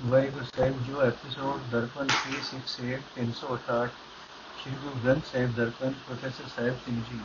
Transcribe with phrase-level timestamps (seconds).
[0.00, 3.86] ਵਾਹਿਗੁਰੂ ਸਾਹਿਬ ਜੋ episode Darpan 368 368
[4.58, 7.18] Shri Guru Granth Sahib Darpan professor Sahib Singh ji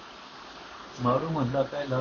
[1.01, 1.99] Maru ਮਹਲਾ ਪਹਿਲਾ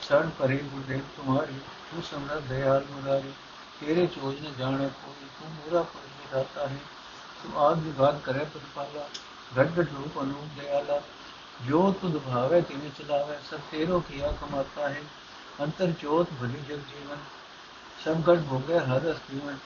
[0.00, 1.58] ਸਰਨ ਪਰੇ ਗੁਰਦੇਵ ਤੁਮਾਰੀ
[1.90, 3.32] ਤੂੰ ਸਮਰ ਦਇਆਲ ਮੁਰਾਰੀ
[3.80, 6.78] ਤੇਰੇ ਚੋਜ ਨ ਜਾਣੇ ਕੋਈ ਤੂੰ ਮੇਰਾ ਪਰਮੇ ਦਾਤਾ ਹੈ
[7.42, 9.06] ਤੂੰ ਆਦ ਵਿਭਾਗ ਕਰੇ ਪ੍ਰਤਪਾਲਾ
[9.52, 11.00] ਘਟ ਘਟ ਰੂਪ ਅਨੂਪ ਦਇਆਲਾ
[11.66, 15.02] ਜੋ ਤੁਧ ਭਾਵੇ ਤਿਨੇ ਚਲਾਵੇ ਸਭ ਤੇਰੋ ਕੀਆ ਕਮਾਤਾ ਹੈ
[15.60, 17.22] ਅੰਤਰ ਚੋਤ ਭਲੀ ਜਗ ਜੀਵਨ
[18.04, 19.58] ਸਭ ਘਟ ਭੋਗੇ ਹਰ ਰਸ ਜੀਵਨ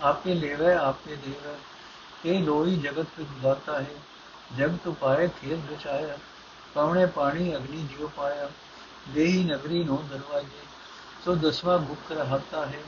[0.00, 1.56] आपके लेवे आपके देवे
[2.24, 3.94] ਇਹ ਲੋਈ ਜਗਤ ਵਿੱਚ ਦਾਤਾ ਹੈ
[4.56, 6.16] ਜਗ ਤੋਂ ਪਾਏ ਖੇਤ ਰਚਾਇਆ
[6.74, 8.48] ਪਾਉਣੇ ਪਾਣੀ ਅਗਨੀ ਜਿਉ ਪਾਇਆ
[9.14, 10.64] ਦੇਹੀ ਨਗਰੀ ਨੂੰ ਦਰਵਾਜੇ
[11.24, 12.82] ਸੋ ਦਸਵਾਂ ਬੁੱਕ ਰਹਾਤਾ ਹੈ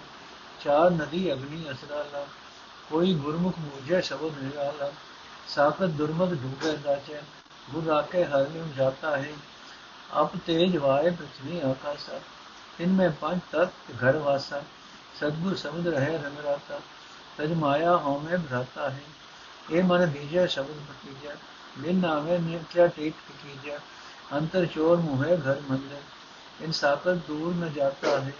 [0.64, 2.24] ਚਾਰ ਨਦੀ ਅਗਨੀ ਅਸਰਾਲਾ
[2.90, 4.90] ਕੋਈ ਗੁਰਮੁਖ ਮੂਝੇ ਸ਼ਬਦ ਨਿਰਾਲਾ
[5.54, 7.20] ਸਾਖਤ ਦੁਰਮਤ ਡੂਬੇ ਦਾਚੇ
[7.72, 9.32] ਗੁਰ ਰਾਖੇ ਹਰ ਨੂੰ ਜਾਤਾ ਹੈ
[10.20, 12.20] ਅਬ ਤੇਜ ਵਾਏ ਪ੍ਰਿਥਵੀ ਆਕਾਸ਼ਾ
[12.80, 14.62] ਇਨਮੇ ਪੰਜ ਤਤ ਘਰ ਵਾਸਾ
[15.20, 16.76] सदगुरु समुद्र है रंगराता
[17.40, 19.04] तज माया हौमे भ्राता है।
[19.70, 21.34] ये मन बीजा शब्द भतीजा
[21.82, 23.76] बिन नामे नित्या टेट कीजा
[24.36, 28.34] अंतर चोर मुहे घर मंदिर इन साकत दूर न जाता है।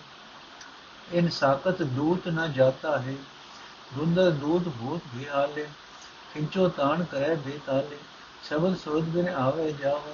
[1.13, 3.15] इन साकत दूत न जाता है
[3.95, 5.65] धुंधर दूत भूत भी हाले।
[6.33, 8.01] खिंचो तान करे बेताले
[8.49, 10.13] शब्द सुरत बिन आवे जाओ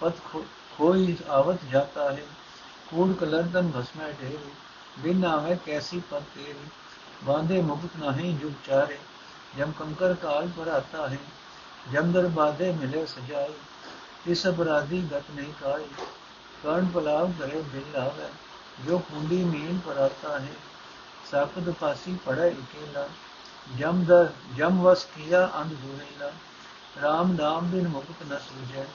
[0.00, 0.40] पत खो,
[0.76, 2.26] खोई आवत जाता है
[2.90, 4.52] कूड़ कलर तन भस्मै ढेरी।
[5.02, 6.70] बिन आवे कैसी पत तेरी।
[7.25, 8.99] बांधे मुक्त नहीं जुग चारे
[9.57, 11.19] जम कंकर काल पर आता है
[11.93, 13.55] जम दर बाधे मिले सजाए
[14.27, 15.85] इस अपराधी गत नहीं काई
[16.63, 18.29] कर्ण पलाव करे बिल आवे
[18.81, 20.55] जो कुंडी मीन पर आता है
[21.31, 23.05] साकत फांसी पड़े अकेला
[23.75, 26.31] जम दर जम वस किया अंध दूरेला
[26.99, 28.87] राम नाम बिन मुक्त न सूझे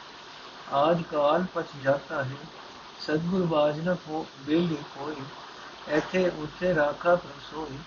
[0.76, 2.38] आज काल पच जाता है
[3.06, 5.24] सदगुर बाज न को बेली कोई
[5.94, 7.78] ऐथे उथे राखा प्रसोई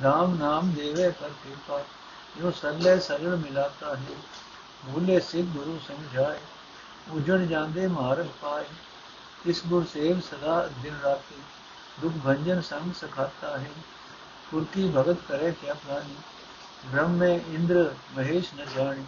[0.00, 1.78] राम नाम देवे कर कृपा।
[2.38, 4.14] जो सरले सरल मिलाता है,
[4.84, 6.40] भूले सिख गुरु समझाए।
[7.12, 8.66] उजड़ जाते मार्ग पाए।
[9.46, 11.42] इस गुर सेव सदा दिन राती।
[12.00, 13.70] दुख भंजन संग सखाता है।
[14.50, 16.18] कुर्की भगत करे क्या प्राणी?
[16.90, 19.04] ब्रह्म में इंद्र महेश न जाने।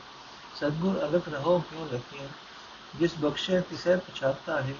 [0.60, 2.28] सदगुर अलग रहो क्यों रखे
[2.98, 4.76] जिस बख्शे किसे पछाता है।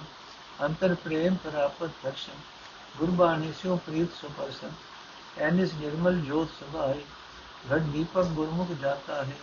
[0.60, 2.38] अंतर प्रेम प्राप्त दर्शन।
[2.98, 4.70] गुरबाणी स्यो प्रीत सुपर्शन
[5.38, 7.04] एनिस निर्मल ज्योत सभाई
[7.68, 9.36] घट दीपक गुरमुख जाता है।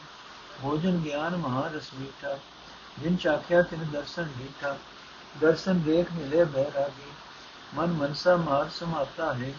[0.62, 2.34] भोजन ज्ञान महारस मीठा।
[3.00, 4.78] जिन चाख्या तिन दर्शन मीठा
[5.42, 7.12] दर्शन देख मिले बैरागी।
[7.78, 9.52] मन मनसा मार समाता है।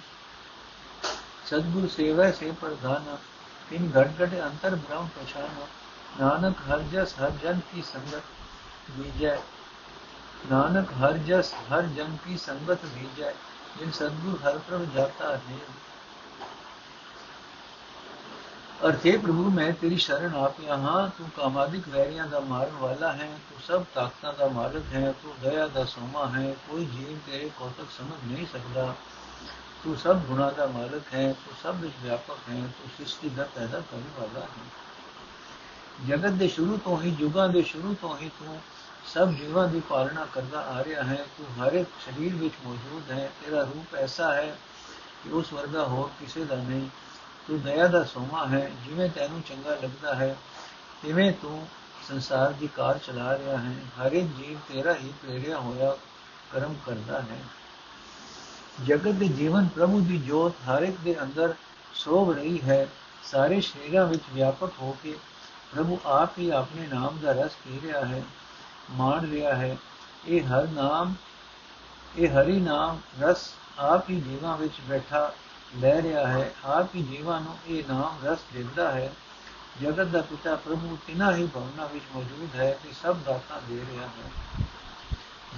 [1.51, 3.19] सदगुरु सेवा से प्रधाना।
[3.73, 5.67] इन घट घट अंतर ब्रह्म पछाना।
[6.21, 8.25] नानक हर जस हर जन की संगत
[8.91, 9.43] विजय
[10.51, 13.35] नानक हर जस हर जन की संगत विजय
[13.79, 15.90] जिन सदगुरु हर प्रभ जाता है।
[18.87, 23.39] ਅਰਥੇ ਪ੍ਰਭੂ, ਮੈਂ ਤੇਰੀ ਸ਼ਰਨ ਆ ਪਿਆ ਹਾਂ। ਤੂੰ ਕਾਮਾਦਿਕ ਵੈਰੀਆਂ ਦਾ ਮਾਰਨ ਵਾਲਾ ਹੈ।
[23.51, 27.85] ਤੂੰ ਸਭ ਤਾਕਤਾਂ ਦਾ ਮਾਲਕ ਹੈ। ਤੂੰ ਦਇਆ ਦਾ ਸੋਮਾ ਹੈ। ਕੋਈ ਜੀਵ ਤੇਰੇ ਕੌਤਕ
[27.99, 28.95] ਸਮਝ ਨਹੀਂ ਸਕਦਾ।
[29.85, 33.81] ਤੂੰ ਸਭ ਗੁਣਾ ਦਾ ਮਾਲਕ ਹੈ। ਤੂੰ ਸਭ ਵਿੱਚ ਵਿਆਪਕ ਹੈ। ਤੂੰ ਸ੍ਰਿਸ਼ਟੀ ਦਾ ਪੈਦਾ
[33.81, 34.71] ਕਰਨ ਵਾਲਾ ਹੈ।
[36.09, 38.61] ਜਗਤ ਦੇ ਸ਼ੁਰੂ ਤੋਂ ਹੀ, ਯੁਗਾਂ ਦੇ ਸ਼ੁਰੂ ਤੋਂ ਹੀ ਤੂੰ
[39.05, 43.31] ਸਭ ਜੀਵਾਂ ਦੀ ਪਾਲਣਾ ਕਰਦਾ ਆ ਰਿਹਾ ਹੈ। ਤੂੰ ਹਰ ਇੱਕ ਸਰੀਰ ਵਿੱਚ ਮੌਜੂਦ ਹੈ।
[43.45, 44.59] ਤੇਰਾ ਰੂਪ ਐਸਾ ਹੈ
[45.25, 46.89] ਕਿ ਉਸ ਵਰਗਾ ਹੋਰ ਕਿਸੇ ਦਾ ਨਹੀਂ।
[47.51, 50.37] ਤੂੰ ਦਇਆ ਦਾ ਸੋਮਾ ਹੈ, ਜਿਵੇਂ ਤੈਨੂੰ ਚੰਗਾ ਲੱਗਦਾ ਹੈ,
[51.03, 51.67] ਤਿਵੇਂ ਤੂੰ
[52.09, 55.97] ਸੰਸਾਰ ਦੀ ਕਾਰ ਚਲਾ ਰਿਹਾ ਹੈ, ਹਰ ਇੱਕ ਜੀਵ ਤੇਰਾ ਹੀ ਪ੍ਰੇਰਿਆ ਹੋਇਆ
[56.53, 57.39] ਕਰਮ ਕਰਦਾ ਹੈ।
[58.87, 61.55] ਜਗਤ ਦੇ ਜੀਵਨ ਪ੍ਰਭੂ ਦੀ ਜੋਤ ਹਰ ਇੱਕ ਦੇ ਅੰਦਰ
[61.95, 62.87] ਸੋਭ ਰਹੀ ਹੈ,
[63.25, 65.17] ਸਾਰੇ ਸ਼ਰੀਰਾਂ ਵਿੱਚ ਵਿਆਪਕ ਹੋ ਕੇ
[65.75, 68.23] ਪ੍ਰਭੂ ਆਪ ਹੀ ਆਪਣੇ ਨਾਮ ਦਾ ਰਸ ਪੀ ਰਿਹਾ ਹੈ,
[68.91, 69.77] ਮਾਣ ਰਿਹਾ ਹੈ।
[70.27, 71.15] ਇਹ ਹਰ ਨਾਮ,
[72.19, 75.33] ਇਹ ਹਰੀ ਨਾਮ ਰਸ ਆਪ ਹੀ ਜੀਵਾਂ ਵਿੱਚ ਬੈਠਾ
[75.77, 79.13] ਲੈ ਰਿਹਾ ਹੈ, ਆਪ ਹੀ ਜੀਵਾਂ ਨੂੰ ਇਹ ਨਾਮ ਰਸ ਦਿੰਦਾ ਹੈ।
[79.83, 84.07] ਜਗਤ ਦਾ ਪਿਤਾ ਪ੍ਰਭੂ ਤਿਨਾ ਹੀ ਭਵਨਾ ਵਿੱਚ ਮੌਜੂਦ ਹੈ ਕਿ ਸਭ ਦਾਤਾਂ ਦੇ ਰਿਹਾ
[84.07, 84.31] ਹੈ।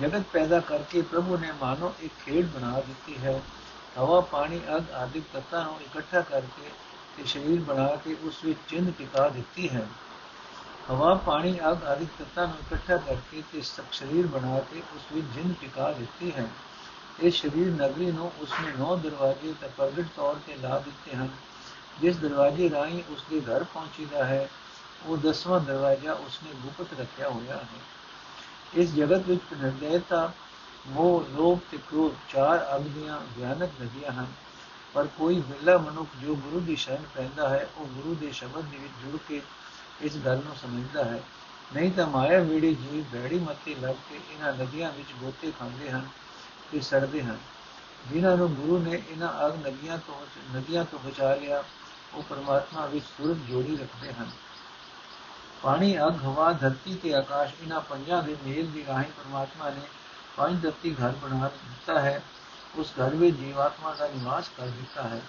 [0.01, 3.43] ਜਗਤ ਪੈਦਾ ਕਰਕੇ ਪ੍ਰਭੂ ਨੇ ਮਾਨੋ ਇੱਕ ਖੇਡ ਬਣਾ ਦਿੱਤੀ ਹੈ।
[3.99, 6.71] ਹਵਾ, ਪਾਣੀ, ਅਗ ਆਦਿਕ ਤੱਤਾਂ ਨੂੰ ਇਕੱਠਾ ਕਰਕੇ
[7.17, 9.87] ਤੇ ਸਰੀਰ ਬਣਾ ਕੇ ਉਸ ਵਿੱਚ ਚਿੰਨ ਟਿਕਾ ਦਿੱਤੀ ਹੈ।
[10.91, 13.63] ਹਵਾ, ਪਾਣੀ, ਅਗ ਆਦਿਕ ਤੱਤਾਂ ਨੂੰ ਇਕੱਠਾ ਕਰਕੇ ਤੇ
[13.93, 16.47] ਸਰੀਰ ਬਣਾ ਕੇ ਉਸ ਵਿੱਚ ਜਿੰਨ ਟਿਕਾ ਦਿੱਤੀ ਹੈ।
[17.23, 21.29] ਇਸ ਸ਼ਰੀਰ ਨਗਰੀ ਨੂੰ ਉਸਨੇ ਨੌ ਦਰਵਾਜ਼ੇ ਤੇ ਪ੍ਰਗਟ ਤੌਰ ਤੇ ਲਾ ਦਿੱਤੇ ਹਨ,
[22.01, 24.49] ਜਿਸ ਦਰਵਾਜ਼ੇ ਰਾਹੀਂ ਉਸਦੇ ਘਰ ਪਹੁੰਚੀਦਾ ਹੈ,
[25.07, 27.81] ਉਹ ਦਸਵਾਂ ਦਰਵਾਜ਼ਾ ਉਸਨੇ ਗੁਪਤ ਰੱਖਿਆ ਹੋਇਆ ਹੈ।
[28.75, 30.33] ਇਸ ਜਗਤ ਵਿੱਚ ਨਿਰਦੈਤਾ
[30.87, 34.27] ਮੋਹ, ਲੋਭ ਤੇ ਕ੍ਰੋਧ ਚਾਰ ਅਗਨੀਆਂ ਗਿਆਨਕ ਨਦੀਆਂ ਹਨ,
[34.95, 38.79] ਪਰ ਕੋਈ ਵਿਰਲਾ ਮਨੁੱਖ ਜੋ ਗੁਰੂ ਦੀ ਸ਼ਰਨ ਪੈਂਦਾ ਹੈ, ਉਹ ਗੁਰੂ ਦੇ ਸ਼ਬਦ ਦੇ
[38.79, 39.41] ਵਿੱਚ ਜੁੜ ਕੇ
[40.01, 41.23] ਇਸ ਗੱਲ ਨੂੰ ਸਮਝਦਾ ਹੈ।
[41.75, 46.09] ਨਹੀਂ ਤਾਂ ਮਾਇਆ ਵੇੜੀ ਜੀਵ ਬੈੜੀ ਮੱਤੇ ਲੱਗ ਕੇ ਇਹਨਾਂ ਨਦੀਆਂ ਵਿੱਚ ਗੋਤੇ ਖਾਂਦੇ ਹਨ
[46.73, 47.39] ਤੇ ਸੜਦੇ ਹਨ।
[48.13, 50.27] ਜਿਨ੍ਹਾਂ ਨੂੰ ਗੁਰੂ ਨੇ ਇਹਨਾਂ ਅਗ ਨਦੀਆਂ ਤੋਂ
[50.57, 51.65] ਨਦੀਆਂ ਤੋਂ ਬਚਾ ਲਿਆ,
[52.15, 54.31] ਉਹ ਪਰਮਾਤਮਾ ਵਿੱਚ ਸੁਰਤ ਜੋੜੀ ਰੱਖਦੇ ਹਨ।
[55.63, 59.81] ਪਾਣੀ, ਅਗ, ਹਵਾ, ਧਰਤੀ ਤੇ ਆਕਾਸ਼ ਇਹਨਾਂ ਪੰਜਾਂ ਦੇ ਮੇਲ ਦੀ ਰਾਹੀਂ ਪਰਮਾਤਮਾ ਨੇ
[60.37, 62.23] ਪੰਜ ਦਰਤੀ ਘਰ ਬਣਾ ਦਿੱਤਾ ਹੈ।
[62.77, 65.21] ਉਸ ਘਰ ਵਿੱਚ ਜੀਵਾਤਮਾ ਦਾ ਨਿਵਾਸ ਕਰ ਦਿੱਤਾ ਹੈ।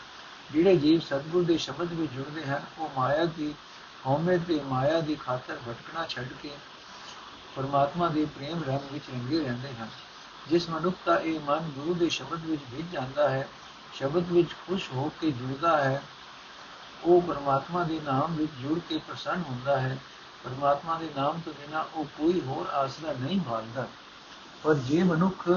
[0.51, 3.53] ਜਿਹੜੇ ਜੀਵ ਸਤਗੁਰ ਦੇ ਸ਼ਬਦ ਵਿੱਚ ਜੁੜਦੇ ਹਨ, ਉਹ ਮਾਇਆ ਦੀ
[4.05, 6.51] ਹਉਮੈ ਤੇ ਮਾਇਆ ਦੀ ਖਾਤਰ ਭਟਕਣਾ ਛੱਡ ਕੇ
[7.55, 9.87] ਪਰਮਾਤਮਾ ਦੇ ਪ੍ਰੇਮ ਰੰਗ ਵਿੱਚ ਰੰਗੇ ਰਹਿੰਦੇ ਹਨ।
[10.47, 13.47] ਜਿਸ ਮਨੁੱਖ ਦਾ ਇਹ ਮਨ ਗੁਰੂ ਦੇ ਸ਼ਬਦ ਵਿੱਚ ਭਿੱਜ ਜਾਂਦਾ ਹੈ,
[13.93, 16.03] ਸ਼ਬਦ ਵਿੱਚ ਖੁਸ਼ ਹੋ ਕੇ ਜੁੜਦਾ ਹੈ,
[17.03, 19.97] ਉਹ ਪਰਮਾਤਮਾ ਦੇ ਨਾਮ ਵਿੱਚ ਜੁੜ ਕੇ ਪ੍ਰਸੰਨ ਹੁੰਦਾ ਹੈ।
[20.43, 23.87] ਪਰਮਾਤਮਾ ਦੇ ਨਾਮ ਤੋਂ ਬਿਨਾ ਉਹ ਕੋਈ ਹੋਰ ਆਸਰਾ ਨਹੀਂ ਭਾਲਦਾ।
[24.63, 25.49] ਪਰ ਜੇ ਮਨੁੱਖ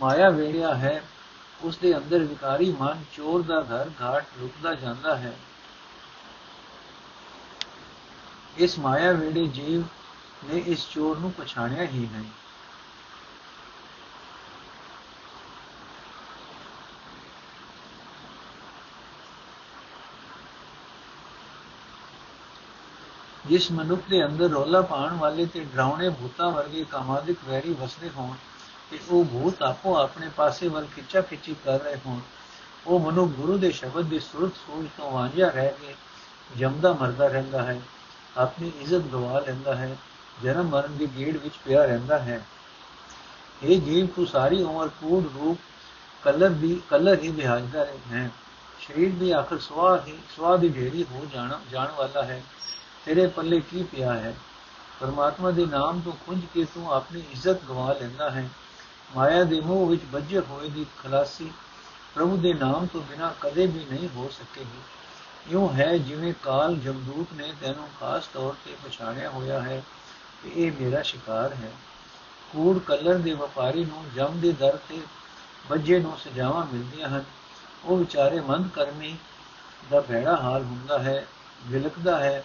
[0.00, 1.02] ਮਾਇਆ ਵੇੜਿਆ ਹੈ,
[1.62, 5.36] ਉਸ ਦੇ ਅੰਦਰ ਵਿਕਾਰੀ ਮਨ ਚੋਰ ਦਾ ਘਰ ਘਾਟ ਰੁਕਦਾ ਜਾਂਦਾ ਹੈ।
[8.56, 9.80] ਇਸ ਮਾਇਆ ਵੇੜੇ ਜੀਵ
[10.44, 12.30] ਨੇ ਇਸ ਚੋਰ ਨੂੰ ਪਛਾਣਿਆ ਹੀ ਨਹੀਂ।
[23.50, 28.34] ਜਿਸ ਮਨੁੱਖ ਦੇ ਅੰਦਰ ਰੋਲਾ ਪਾਉਣ ਵਾਲੇ ਤੇ ਡਰਾਉਣੇ ਭੂਤਾਂ ਵਰਗੇ ਕਾਮਾਦਿਕ ਵੈਰੀ ਵਸਦੇ ਹੋਣ
[28.90, 32.20] ਤੇ ਉਹ ਭੂਤ ਆਪੋ ਆਪਣੇ ਪਾਸੇ ਵੱਲ ਖਿੱਚਾ ਖਿੱਚੀ ਕਰ ਰਹੇ ਹੋਣ,
[32.86, 35.94] ਉਹ ਮਨੁ ਗੁਰੂ ਦੇ ਸ਼ਬਦ ਦੀ ਸੁਰਤ ਸੋਚ ਤੋਂ ਵਾਂਝਾ ਰਹਿ ਕੇ
[36.56, 37.80] ਜਮਦਾ ਮਰਦਾ ਰਹਿੰਦਾ ਹੈ,
[38.36, 39.96] ਆਪਣੀ ਇੱਜ਼ਤ ਗਵਾ ਲੈਂਦਾ ਹੈ,
[40.42, 42.40] ਜਨਮ ਮਰਨ ਦੀ ਗੇੜ ਵਿੱਚ ਪਿਆ ਰਹਿੰਦਾ ਹੈ।
[43.62, 45.58] ਇਹ ਜੀਵ ਤੂੰ ਸਾਰੀ ਉਮਰ ਕੂੜ ਰੂਪ
[46.22, 48.30] ਕਲਰ ਦੀ, ਕਲਰ ਹੀ ਵਿਹਾਜਦਾ ਹੈ।
[48.80, 52.42] ਸਰੀਰ ਦੀ ਆਖਰ ਸਵਾਹ ਹੀ ਸਵਾਹ ਦੀ ਢੇਰੀ ਹੋ ਜਾਣ ਜਾਣ ਵਾਲਾ ਹੈ।
[53.10, 54.34] ਤੇਰੇ ਪੱਲੇ ਕੀ ਪਿਆ ਹੈ?
[55.00, 58.48] ਪਰਮਾਤਮਾ ਦੇ ਨਾਮ ਤੋਂ ਖੁੰਝ ਕੇ ਤੂੰ ਆਪਣੀ ਇੱਜ਼ਤ ਗਵਾ ਲੈਂਦਾ ਹੈ।
[59.16, 61.52] ਮਾਇਆ ਦੇ ਮੋਹ ਵਿੱਚ ਵੱਜੇ ਹੋਏ ਦੀ ਖਲਾਸੀ
[62.14, 64.80] ਪ੍ਰਭੂ ਦੇ ਨਾਮ ਤੋਂ ਬਿਨਾ ਕਦੇ ਵੀ ਨਹੀਂ ਹੋ ਸਕੇਗੀ।
[65.50, 69.82] ਇਉਂ ਹੈ ਜਿਵੇਂ ਕਾਲ ਜਮਦੂਤ ਨੇ ਤੈਨੂੰ ਖਾਸ ਤੌਰ ਤੇ ਪਛਾਣਿਆ ਹੋਇਆ ਹੈ
[70.42, 71.72] ਕਿ ਇਹ ਮੇਰਾ ਸ਼ਿਕਾਰ ਹੈ।
[72.52, 75.00] ਕੂੜ ਕਲਰ ਦੇ ਵਪਾਰੀ ਨੂੰ ਜਮ ਦੇ ਦਰ ਤੇ
[75.70, 77.24] ਵੱਜੇ ਨੂੰ ਸਜਾਵਾਂ ਮਿਲਦੀਆਂ ਹਨ।
[77.84, 79.16] ਉਹ ਵਿਚਾਰੇ ਮੰਦ ਕਰਮੀ
[79.90, 81.26] ਦਾ ਭੈੜਾ ਹਾਲ ਹੁੰਦਾ ਹੈ,
[81.66, 82.44] ਵਿਲਕਦਾ ਹੈ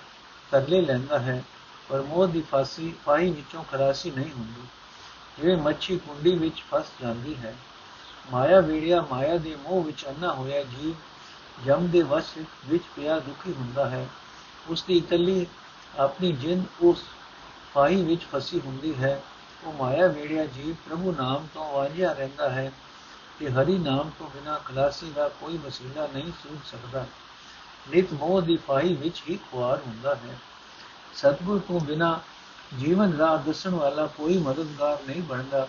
[0.51, 1.43] ਤਰਲੇ ਲੈਂਦਾ ਹੈ,
[1.89, 4.67] ਪਰ ਮੋਹ ਦੀ ਫਾਸੀ ਪਾਈ ਵਿੱਚੋਂ ਖਲਾਸੀ ਨਹੀਂ ਹੁੰਦੀ।
[5.37, 7.55] ਜਿਵੇਂ ਮੱਛੀ ਕੁੰਡੀ ਵਿੱਚ ਫਸ ਜਾਂਦੀ ਹੈ,
[8.31, 10.95] ਮਾਇਆ ਵੀੜਿਆ ਮਾਇਆ ਦੇ ਮੋਹ ਵਿੱਚ ਅੰਨਾ ਹੋਇਆ ਜੀਵ
[11.65, 12.31] ਜਮ ਦੇ ਵਸ
[12.65, 14.07] ਵਿੱਚ ਪਿਆ ਦੁਖੀ ਹੁੰਦਾ ਹੈ।
[14.67, 15.45] ਉਸ ਦੀ ਇਕੱਲੀ
[15.99, 17.03] ਆਪਣੀ ਜਿੰਦ ਉਸ
[17.73, 19.21] ਫਾਹੀ ਵਿੱਚ ਫਸੀ ਹੁੰਦੀ ਹੈ।
[19.63, 22.71] ਉਹ ਮਾਇਆ ਵੇੜਿਆ ਜੀਵ ਪ੍ਰਭੂ ਨਾਮ ਤੋਂ ਵਾਂਝਿਆ ਰਹਿੰਦਾ ਹੈ
[23.39, 27.05] ਕਿ ਹਰੀ ਨਾਮ ਤੋਂ ਬਿਨਾ ਖਲਾਸੀ ਦਾ ਕੋਈ ਵਸੀਲਾ ਨਹੀਂ ਸੂਝ ਸਕਦਾ।
[27.89, 30.37] ਨਿਤ ਮੋਹ ਦੀ ਫਾਹੀ ਵਿੱਚ ਹੀ ਖੁਆਰ ਹੁੰਦਾ ਹੈ।
[31.13, 32.19] ਸਤਗੁਰ ਤੋਂ ਬਿਨਾ
[32.79, 35.67] ਜੀਵਨ ਰਾਹ ਦੱਸਣ ਵਾਲਾ ਕੋਈ ਮਦਦਗਾਰ ਨਹੀਂ ਬਣਦਾ।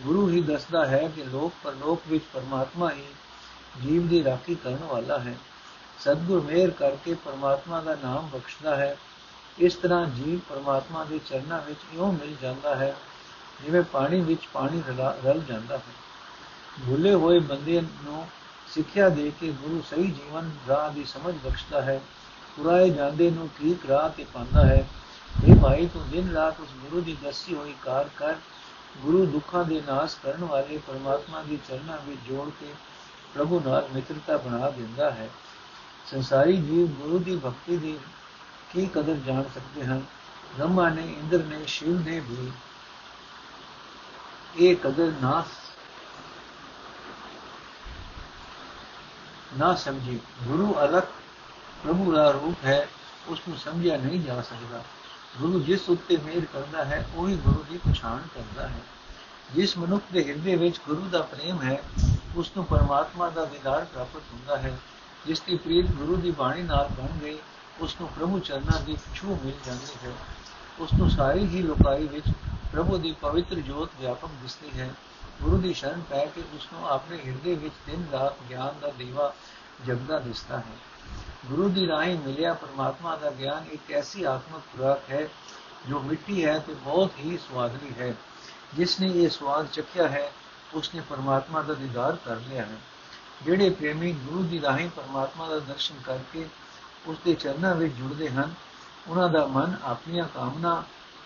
[0.00, 3.04] ਗੁਰੂ ਹੀ ਦੱਸਦਾ ਹੈ ਕਿ ਲੋਕ ਪਰਲੋਕ ਵਿੱਚ ਪਰਮਾਤਮਾ ਹੀ
[3.82, 5.34] ਜੀਵ ਦੀ ਰਾਖੀ ਕਰਨ ਵਾਲਾ ਹੈ।
[5.98, 8.96] ਸਤਗੁਰ ਮੇਰ ਕਰਕੇ ਪਰਮਾਤਮਾ ਦਾ ਨਾਮ ਬਖਸ਼ਦਾ ਹੈ।
[9.58, 12.94] ਇਸ ਤਰ੍ਹਾਂ ਜੀਵ ਪਰਮਾਤਮਾ ਦੇ ਚਰਨਾਂ ਵਿੱਚ ਇਉਂ ਮਿਲ ਜਾਂਦਾ ਹੈ,
[13.64, 14.82] ਜਿਵੇਂ ਪਾਣੀ ਵਿੱਚ ਪਾਣੀ
[15.24, 15.94] ਰਲ ਜਾਂਦਾ ਹੈ।
[16.86, 18.26] ਭੁੱਲੇ ਹੋਏ ਬੰਦੇ ਨੂੰ
[18.74, 22.00] ਸਿੱਖਿਆ ਦੇ ਕੇ ਗੁਰੂ ਸਹੀ ਜੀਵਨ ਰਾਹ ਦੀ ਸਮਝ ਬਖਸ਼ਦਾ ਹੈ।
[22.56, 24.88] ਪੁਰਾਏ ਜਾਂਦੇ ਨੂੰ ਠੀਕ ਰਾਹ ਤੇ ਪਾਉਂਦਾ ਹੈ।
[25.44, 28.34] ਇਹ ਭਾਈ, ਤੂੰ ਦਿਨ ਰਾਤ ਉਸ ਗੁਰੂ ਦੀ ਦੱਸੀ ਹੋਈ ਕਾਰ ਕਰ।
[28.96, 32.74] ਗੁਰੂ ਦੁੱਖਾਂ ਦੇ ਨਾਸ਼ ਕਰਨ ਵਾਲੇ ਪਰਮਾਤਮਾ ਦੀ ਚਰਨਾਂ ਵਿੱਚ ਜੋੜ ਕੇ
[33.34, 35.30] ਪ੍ਰਭੂ ਨਾਲ ਮਿੱਤਰਤਾ ਬਣਾ ਦਿੰਦਾ ਹੈ।
[36.10, 37.98] ਸੰਸਾਰੀ ਜੀਵ ਗੁਰੂ ਦੀ ਭਗਤੀ ਦੀ
[38.72, 40.02] ਕੀ ਕਦਰ ਜਾਣ ਸਕਦੇ ਹਨ?
[40.58, 42.50] ਬ੍ਰਹਮਾ ਨੇ ਇੰਦਰ ਨੇ ਸ਼ਿਵ ਨੇ ਵੀ
[44.56, 45.44] ਇਹ ਕਦਰ ਨਾ
[49.58, 51.04] ਨਾ ਸਮਝੀ। ਗੁਰੂ ਅਲਖ
[51.84, 52.88] ਪ੍ਰਭੂ ਦਾ ਰੂਪ ਹੈ
[53.28, 54.82] ਉਸ ਨੂੰ ਸਮਝਿਆ ਨਹੀਂ ਜਾ ਸਕਦਾ।
[55.38, 58.80] ਗੁਰੂ ਜਿਸ ਉੱਤੇ ਮਿਹਰ ਕਰਦਾ ਹੈ, ਉਹੀ ਗੁਰੂ ਦੀ ਪਛਾਣ ਕਰਦਾ ਹੈ।
[59.54, 61.82] ਜਿਸ ਮਨੁੱਖ ਦੇ ਹਿਰਦੇ ਵਿੱਚ ਗੁਰੂ ਦਾ ਪ੍ਰੇਮ ਹੈ
[62.36, 64.78] ਉਸ ਨੂੰ ਪਰਮਾਤਮਾ ਦਾ ਦੀਦਾਰ ਪ੍ਰਾਪਤ ਹੁੰਦਾ ਹੈ।
[65.26, 67.38] ਜਿਸ ਦੀ ਪ੍ਰੀਤ ਗੁਰੂ ਦੀ ਬਾਣੀ ਨਾਲ ਬਣ ਗਈ
[67.80, 70.12] ਉਸ ਨੂੰ ਪ੍ਰਭੂ ਚਰਨਾਂ ਦੀ ਛੂਹ ਮਿਲ ਜਾਂਦੀ ਹੈ।
[70.78, 72.26] ਉਸ ਨੂੰ ਸਾਰੀ ਹੀ ਲੋਕਾਈ ਵਿੱਚ
[72.72, 74.90] ਪ੍ਰਭੂ ਦੀ ਪਵਿੱਤਰ ਜੋਤ ਵਿਆਪਕ ਦਿਸਦੀ ਹੈ।
[75.42, 79.34] ਗੁਰੂ ਦੀ ਸ਼ਰਨ ਪੈ ਕੇ ਉਸ ਨੂੰ ਆਪਣੇ ਹਿਰਦੇ ਵਿੱਚ ਦਿਨ ਰਾਤ ਗਿਆਨ ਦਾ ਦੀਵਾ
[79.86, 80.76] ਜਗਦਾ ਦਿਸਦਾ ਹੈ।
[81.46, 85.28] ਗੁਰੂ ਦੀ ਰਾਹੀਂ ਮਿਲਿਆ ਪਰਮਾਤਮਾ ਦਾ ਗਿਆਨ ਇੱਕ ਐਸੀ ਆਤਮਿਕ ਖੁਰਾਕ ਹੈ
[85.88, 88.14] ਜੋ ਮਿੱਠੀ ਹੈ ਤੇ ਬਹੁਤ ਹੀ ਸਵਾਦਲੀ ਹੈ।
[88.74, 90.32] ਜਿਸ ਨੇ ਇਹ ਸਵਾਦ ਚੱਖਿਆ ਹੈ
[90.74, 92.76] ਉਸ ਨੇ ਪਰਮਾਤਮਾ ਦਾ ਦੀਦਾਰ ਕਰ ਲਿਆ ਹੈ।
[93.42, 96.48] ਜਿਹੜੇ ਪ੍ਰੇਮੀ ਗੁਰੂ ਦੀ ਰਾਹੀਂ ਪਰਮਾਤਮਾ ਦਾ ਦਰਸ਼ਨ ਕਰਕੇ
[97.06, 98.54] ਉਸ ਦੇ ਚਰਨਾਂ ਵਿੱਚ ਜੁੜਦੇ ਹਨ,
[99.08, 100.82] ਉਹਨਾਂ ਦਾ ਮਨ ਆਪਣੀਆਂ ਕਾਮਨਾ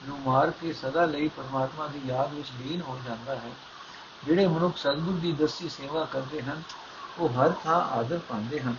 [0.06, 3.50] ਨੂੰ ਮਾਰ ਕੇ ਸਦਾ ਲਈ ਪਰਮਾਤਮਾ ਦੀ ਯਾਦ ਵਿੱਚ ਲੀਨ ਹੋ ਜਾਂਦਾ ਹੈ।
[4.26, 6.62] ਜਿਹੜੇ ਮਨੁੱਖ ਸਤਿਗੁਰ ਦੀ ਦਸੀ ਸੇਵਾ ਕਰਦੇ ਹਨ,
[7.18, 8.76] ਉਹ ਹਰ ਥਾਂ ਆਦਰ ਪਾਉਂਦੇ ਹਨ।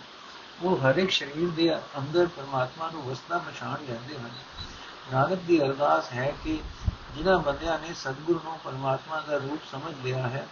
[0.61, 4.29] ਉਹ ਹਰ ਇੱਕ ਸਰੀਰ ਦੇ ਅੰਦਰ ਪਰਮਾਤਮਾ ਨੂੰ ਵਸਦਾ ਪਛਾਣ ਲੈਂਦੇ ਹਨ।
[5.13, 6.59] ਨਾਨਕ ਦੀ ਅਰਦਾਸ ਹੈ ਕਿ
[7.15, 10.47] ਜਿਨ੍ਹਾਂ ਬੰਦਿਆਂ ਨੇ ਸਤਿਗੁਰੂ ਨੂੰ ਪਰਮਾਤਮਾ ਦਾ ਰੂਪ ਸਮਝ ਲਿਆ ਹੈ,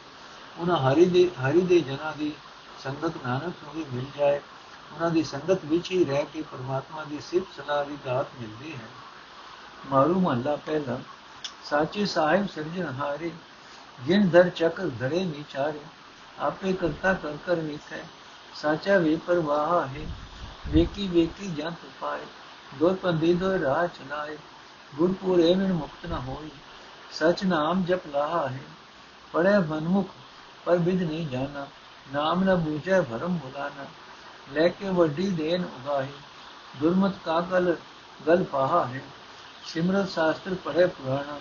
[0.57, 2.33] ਉਹਨਾਂ ਹਰੀ ਦੇ ਹਰੀ ਦੇ ਜਨਾਂ ਦੀ
[2.83, 4.41] ਸੰਗਤ ਨਾਨਕ ਨੂੰ ਵੀ ਮਿਲ ਜਾਏ।
[4.93, 8.87] ਉਹਨਾਂ ਦੀ ਸੰਗਤ ਵਿੱਚ ਹੀ ਰਹਿ ਕੇ ਪਰਮਾਤਮਾ ਦੀ ਸਿਫਤ ਸਲਾਹ ਦੀ ਦਾਤ ਮਿਲਦੀ ਹੈ।
[9.89, 10.99] ਮਾਰੂ ਮਹੱਲਾ ਪਹਿਲਾ,
[11.69, 13.31] ਸਾਚੇ ਸਾਹਿਬ ਸਿਰਜਣ ਹਾਰੇ
[13.99, 15.79] ਜਿਨ ਦਰ ਚੱਕ ਧਰੇ ਵਿਚਾਰੇ
[16.39, 18.03] ਆਪੇ ਕਰਤਾ ਕਰ ਕਰ ਵੇਖੈ
[18.55, 20.05] ਸਾਚਾ ਵੇ ਪਰਵਾਹ ਹੈ
[20.69, 22.25] ਵੇਕੀ ਵੇਕੀ ਜੰਤ ਪਾਏ
[22.79, 24.37] ਦੋ ਪੰਦੀ ਦੋ ਰਾਹ ਚਲਾਏ
[24.97, 26.49] ਗੁਰ ਪੂਰੇ ਮਿਣ ਮੁਕਤ ਨ ਹੋਈ,
[27.11, 28.59] ਸਚ ਨਾਮ ਜਪ ਲਾਹਾ ਹੈ
[29.33, 30.07] ਪੜੇ ਮਨਮੁਖ,
[30.65, 31.67] ਪਰ ਬਿਦ ਨਹੀਂ ਜਾਣਾ,
[32.13, 33.85] ਨਾਮ ਨ ਬੂਝੈ ਭਰਮ ਭੁਲਾਨਾ
[34.53, 36.11] ਲੈ ਕੇ ਵੱਡੀ ਦੇਨ ਉਗਾਹੀ,
[36.81, 37.75] ਦੁਰਮਤ ਕਾਕਲ ਗਲ
[38.27, 39.01] ਗਲ ਪਾਹਾ ਹੈ,
[39.65, 41.39] ਸਿਮਰਤ ਸ਼ਾਸਤਰ ਪੜੈ ਪੁਰਾਣਾ,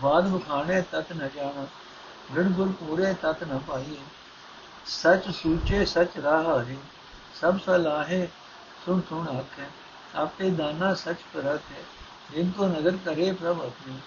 [0.00, 1.66] ਵਾਦ ਬਖਾਣੇ ਤਤ ਨ ਜਾਣਾ
[2.34, 3.96] ਰਣ ਗੁਰ ਪੂਰੇ ਤਤ ਨ ਪਾਈਏ
[4.86, 6.76] ਸਚ ਸੂਚੇ ਸਚ ਰਾਹ ਹੈ
[7.40, 8.28] ਸਭ ਸਲਾਹੇ
[8.86, 9.66] ਸੁਣ ਸੁਣ ਆਖੇ
[10.14, 11.82] ਆਪੇ ਦਾਨਾ ਸਚ ਪਰਖ ਹੈ
[12.32, 13.98] ਜਿਨ ਕੋ ਨਜ਼ਰ ਕਰੇ ਪ੍ਰਭ ਆਪਣੀ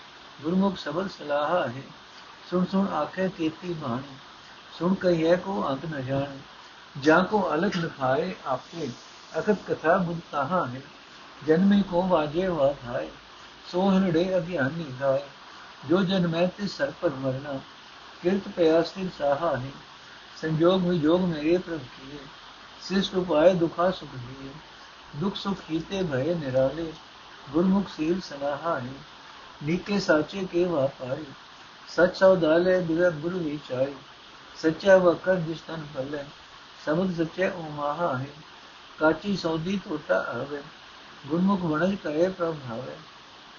[0.42, 1.84] ਗੁਰਮੁਖ ਸਬਦ ਸਲਾਹ ਹੈ
[2.50, 4.16] ਸੁਣ ਸੁਣ ਆਖੇ ਕੀਤੀ ਬਾਣੀ
[4.80, 6.40] ਸੁਣ ਕਹੀਏ ਕੋ ਅੰਤ ਨ ਜਾਣੇ
[7.02, 8.90] ਜਾਂ ਕੋ ਅਲਖ ਲਖਾਏ ਆਪੇ
[9.40, 10.82] ਅਕਤ ਕਥਾ ਬੁੱਧ ਤਾਹਾ ਹੈ
[11.48, 13.10] ਜਨਮੇ ਕੋ ਵਾਜੇ ਵਾਧਾਏ
[13.72, 15.22] ਸੋ ਹਨੜੇ ਅਗਿਆਨੀ ਗਾਏ
[15.90, 17.10] ਜੋ ਜਨਮੈ ਤੇ ਸਰ ਪਰ
[18.26, 19.72] ਮਰਨਾ ਕਿਰਤ ਪਿਆਸ ਤੇ ਸਾਹਾ ਹੈ
[20.42, 22.18] ਸੰਜੋਗ ਵਿਜੋਗ ਮੇਰੇ ਪ੍ਰਭ ਕੀਏ
[22.82, 24.50] ਸਿਸ਼ਟ ਉਪਾਏ ਦੁਖਾ ਸੁਖ ਦੀਏ,
[25.16, 26.94] ਦੁਖ ਸੁਖ ਕੀਤੇ ਭਏ ਨਿਰਾਲੇ,
[27.52, 28.94] ਗੁਰਮੁਖ ਸੀਲ ਸਲਾਹਾ ਹੈ
[29.64, 31.26] ਨੀਕੇ ਸਾਚੇ ਕੇ ਵਾਪਾਰੀ
[31.88, 33.94] ਸਚ ਸੌਦਾਲੇ ਬਿਰਤ ਗੁਰੂ ਵਿਚਾਈ
[34.62, 36.24] ਸੱਚਾ ਵਕਰ ਜਿਸ ਤਨ ਪੱਲੇ
[36.86, 38.28] ਸਬਦ ਸੱਚੇ ਉਮਾਹਾ ਹੈ
[39.00, 40.62] ਕਾਚੀ ਸੌਦੀ ਟੋਟਾ ਆਵੇ,
[41.28, 42.56] ਗੁਰਮੁਖ ਵਣਜ ਕਰੇ ਪ੍ਰਭ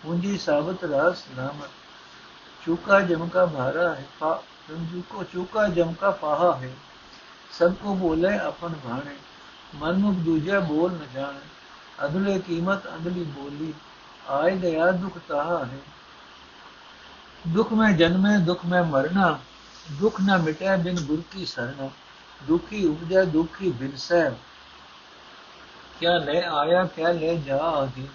[0.02, 1.60] ਪੂੰਜੀ ਸਾਬਤ ਰਾਸ ਨਾਮ,
[2.66, 4.04] ਚੂਕਾ ਜਮ ਕਾ ਭਾਰਾ ਹੈ
[4.68, 6.10] ਪਾ ਸੰਜੂ ਕੋ ਚੂਕਾ ਜਮ ਕਾ
[6.62, 6.74] ਹੈ।
[7.52, 9.16] ਸਭ ਕੋ ਬੋਲੇ ਆਪਨ ਭਾਣੇ।
[9.74, 11.38] ਮਨੁਖ ਦੂਜਾ ਬੋਲ ਨ ਜਾਣੇ।
[12.06, 13.74] ਅਦਲੇ ਕੀਮਤ ਅੰਦਲੀ ਬੋਲੀ।
[14.28, 15.78] ਆਏ ਗਿਆ ਦੁਖ ਤਾਹਾ ਹੈ।
[17.48, 19.38] ਦੁਖ ਮੈਂ ਜਨਮੇ, ਦੁਖ ਮੈਂ ਮਰਨਾ।
[19.92, 21.90] ਦੁਖ ਨਾ ਮਿਟੈ ਬਿਨ ਗੁਰ ਕੀ ਸਰਨਾ।
[22.42, 24.30] ਦੁਖੀ ਉਪਜੈ, ਦੁਖੀ ਬਿਨਸੈ।
[26.00, 28.06] ਕਿਆ ਲੈ ਆਇਆ, ਕਿਆ ਲੈ ਜਾ ਆਦਿ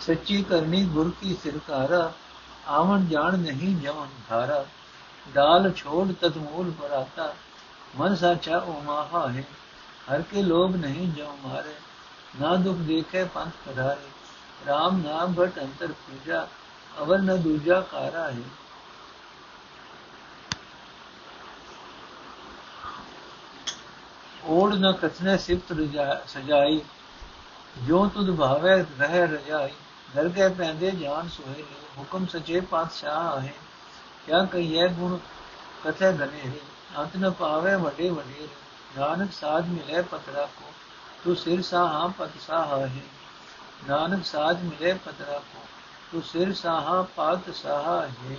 [0.00, 2.12] ਸੱਚੀ ਕਰਨੀ ਗੁਰ ਕੀ ਸਿਰਕਾਰਾ।
[2.68, 4.64] ਆਵਣ ਜਾਣ ਨਹੀਂ ਜਮਨ ਧਾਰਾ
[5.26, 7.32] ਡਾਲ ਛੋੜ ਤਤ ਮੂਲ ਪਰਾਤਾ
[7.96, 9.44] ਮਨ ਸਾਚਾ ਉਹ ਮਾਹਾ ਹੈ
[10.10, 11.74] ਹਰ ਕੇ ਲੋਭ ਨਹੀਂ ਜੋ ਮਾਰੇ
[12.40, 14.10] ਨਾ ਦੁਖ ਦੇਖੇ ਪੰਥ ਪਧਾਰੇ
[14.68, 16.46] RAM ਨਾਮ ਭਟ ਅੰਤਰ ਪੂਜਾ
[17.02, 18.42] ਅਵਰ ਨ ਦੂਜਾ ਕਾਰਾ ਹੈ
[24.48, 25.72] ਓੜ ਨ ਕਥਨੇ ਸਿਫਤ
[26.28, 26.80] ਸਜਾਈ
[27.86, 29.26] ਜੋ ਤੁਧ ਭਾਵੇ ਰਹਿ
[30.16, 31.64] ਰਜਾਈ ਦਰਗਹਿ ਪੈਂਦੇ ਜਾਨ ਸੋਹੇ
[31.98, 33.52] ਹੁਕਮ ਸਚੇ ਪਾਤਸ਼ਾਹ ਹੈ
[34.26, 35.18] ਕਿਆ ਕਹੀਏ ਗੁਣ
[35.84, 38.48] ਕਥੇ ਗਨੇ ਹੈ, ਅੰਤ ਨ ਪਾਵੇ ਵੱਡੇ ਵੱਡੇ
[38.98, 40.72] ਨਾਨਕ ਸਾਜ ਮਿਲੇ ਪਤਰਾ ਕੋ,
[41.24, 43.02] ਤੂੰ ਸਿਰ ਸਾਹਾ ਪਤ ਸਾਹਾ ਹੈ।
[43.88, 45.60] ਨਾਨਕ ਸਾਜ ਮਿਲੇ ਪਤਰਾ ਕੋ,
[46.12, 48.36] ਤੂੰ ਸਿਰ ਸਾਹਾ ਪਤ ਸਾਹਾ ਹੈ।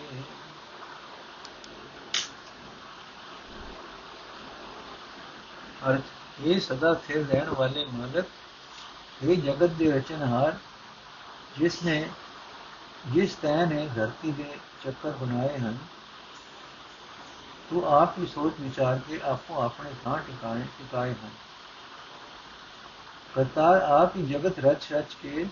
[5.89, 6.01] ਅਰਥ,
[6.44, 8.25] ਇਹ ਸਦਾ ਸਥਿਰ ਰਹਿਣ ਵਾਲੇ ਮਾਲਕ,
[9.24, 10.58] ਇਹ ਜਗਤ ਦੇ ਰਚਨਹਾਰ
[11.59, 12.09] ਜਿਸ ਨੇ
[13.13, 15.77] ਜਿਸ ਤੈ ਨੇ ਧਰਤੀ ਦੇ ਚੱਕਰ ਬਣਾਏ ਹਨ
[17.69, 21.29] ਤੂੰ ਆਪ ਹੀ ਸੋਚ ਵਿਚਾਰ ਕੇ ਆਪੋ ਆਪਣੇ ਥਾਂ ਟਿਕਾਣੇ ਟਿਕਾਏ ਹਨ
[23.35, 25.45] ਕਰਤਾਰ ਆਪ ਹੀ ਜਗਤ ਰਚ ਰਚ ਕੇ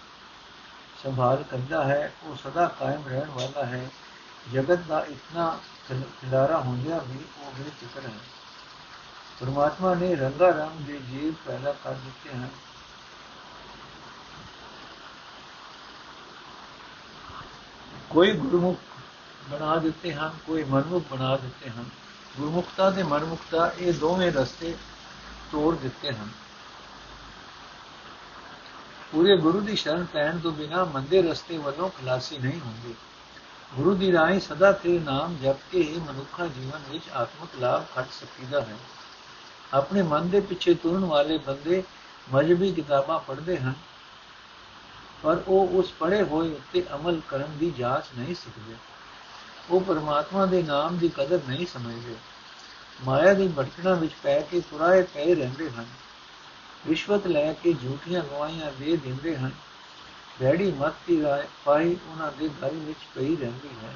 [1.03, 3.89] ਸੰਭਾਲ ਕਰਦਾ ਹੈ ਉਹ ਸਦਾ ਕਾਇਮ ਰਹਿਣ ਵਾਲਾ ਹੈ
[4.53, 5.57] ਜਗਤ ਦਾ ਇਤਨਾ
[5.89, 8.13] ਖਿਲਾਰਾ ਹੁੰਦਿਆ ਵੀ ਉਹ ਬੇਫਿਕਰ ਹੈ
[9.39, 12.36] ਪਰਮਾਤਮਾ ਨੇ ਰੰਗਾ ਰੰਗ ਦੇ ਜੀਵ ਪੈਦਾ ਕਰ ਦਿੱਤੇ
[18.13, 18.79] ਕੋਈ ਗੁਰਮੁਖ
[19.50, 21.86] ਬਣਾ ਦਿੱਤੇ ਹਨ, ਕੋਈ ਮਨਮੁਖ ਬਣਾ ਦਿੱਤੇ ਹਨ।
[22.38, 24.75] ਗੁਰਮੁਖਤਾ ਤੇ ਮਨਮੁਖਤਾ ਇਹ ਦੋਵੇਂ ਰਸਤੇ
[25.51, 26.29] ਤੋੜ ਦਿੱਤੇ ਹਨ।
[29.12, 32.96] ਪੂਰੇ ਗੁਰੂ ਦੀ ਸ਼ਰਨ ਪੈਣ ਤੋਂ ਬਿਨਾ ਮੰਦੇ ਰਸਤੇ ਵੱਲੋਂ ਖਲਾਸੀ ਨਹੀਂ ਹੁੰਦੀ।
[33.74, 38.08] ਗੁਰੂ ਦੀ ਰਾਹੀਂ ਸਦਾ ਤੇ ਨਾਮ ਜਪ ਕੇ ਹੀ ਮਨੁੱਖਾ ਜੀਵਨ ਵਿੱਚ ਆਤਮਿਕ ਲਾਭ ਖੱਟ
[38.12, 38.77] ਸਕੀਦਾ ਹੈ।
[39.74, 41.84] ਆਪਣੇ ਮਨ ਦੇ ਪਿੱਛੇ ਤੁਰਨ ਵਾਲੇ ਬੰਦੇ
[42.34, 43.74] ਮਜਬੀ ਕਿਤਾਬਾਂ ਪੜ੍ਹਦੇ ਹਨ।
[45.24, 48.75] ਪਰ ਉਹ ਉਸ ਪੜੇ ਹੋਏ ਉੱਤੇ ਅਮਲ ਕਰਨ ਦੀ ਜਾਂਚ ਨਹੀਂ ਸਿੱਖਦੇ।
[49.70, 52.15] ਉਹ ਪਰਮਾਤਮਾ ਦੇ ਨਾਮ ਦੀ ਕਦਰ ਨਹੀਂ ਸਮਝਦੇ।
[53.03, 55.86] ਮਾਇਆ ਦੀ ਭਟਕਣਾ ਵਿੱਚ ਪੈ ਕੇ ਪੁਰਾਏ ਪਏ ਰਹਿੰਦੇ ਹਨ।
[56.88, 59.51] ਰਿਸ਼ਵਤ ਲੈ ਕੇ ਝੂਠੀਆਂ ਗਵਾਹੀਆਂ ਦੇ ਦਿੰਦੇ ਹਨ।
[60.42, 63.96] ਡੈਡੀ ਮਤ ਦੀ ਰਾਏ ਪਾਈ ਉਹਨਾਂ ਦੇ ਘਰ ਵਿੱਚ ਪਈ ਰਹਿੰਦੀ ਹੈ।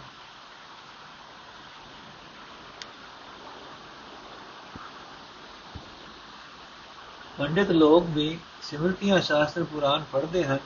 [7.37, 10.59] ਪੰਡਿਤ ਲੋਕ ਵੀ ਸਿਮਰਤੀਆਂ ਸ਼ਾਸਤਰ ਪੁਰਾਣ ਪੜ੍ਹਦੇ ਹਨ।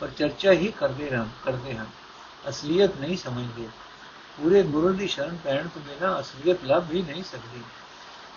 [0.00, 1.86] ਪਰ ਚਰਚਾ ਹੀ ਕਰਦੇ ਰਹਿੰ ਕਰਦੇ ਹਨ।
[2.48, 3.68] ਅਸਲੀਅਤ ਨਹੀਂ ਸਮਝਦੇ।
[4.38, 7.60] ਪੂਰੇ ਗੁਰੂ ਦੀ ਸ਼ਰਨ ਪੈਣ ਤੋਂ ਬਿਨਾ ਅਸਲੀਅਤ ਲੱਭ ਵੀ ਨਹੀਂ ਸਕਦੀ।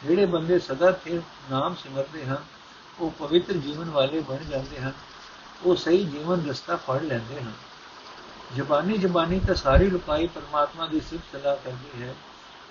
[0.04, 1.22] ਜਿਹੜੇ ਬੰਦੇ ਸਦਾ ਤੇ
[1.52, 2.38] ਨਾਮ ਸਿਮਰਦੇ ਹਨ,
[3.00, 4.92] ਉਹ ਪਵਿੱਤਰ ਜੀਵਨ ਵਾਲੇ ਬਣ ਜਾਂਦੇ ਹਨ।
[5.64, 7.54] ਉਹ ਸਹੀ ਜੀਵਨ ਰਸਤਾ ਫੜ ਲੈਂਦੇ ਹਨ।
[8.56, 12.16] ਜ਼ਬਾਨੀ ਜ਼ਬਾਨੀ ਤਾਂ ਸਾਰੀ ਲੁਕਾਈ ਪਰਮਾਤਮਾ ਦੀ ਸਿਫਤ ਸਲਾਹ ਕਰਦੀ ਹੈ।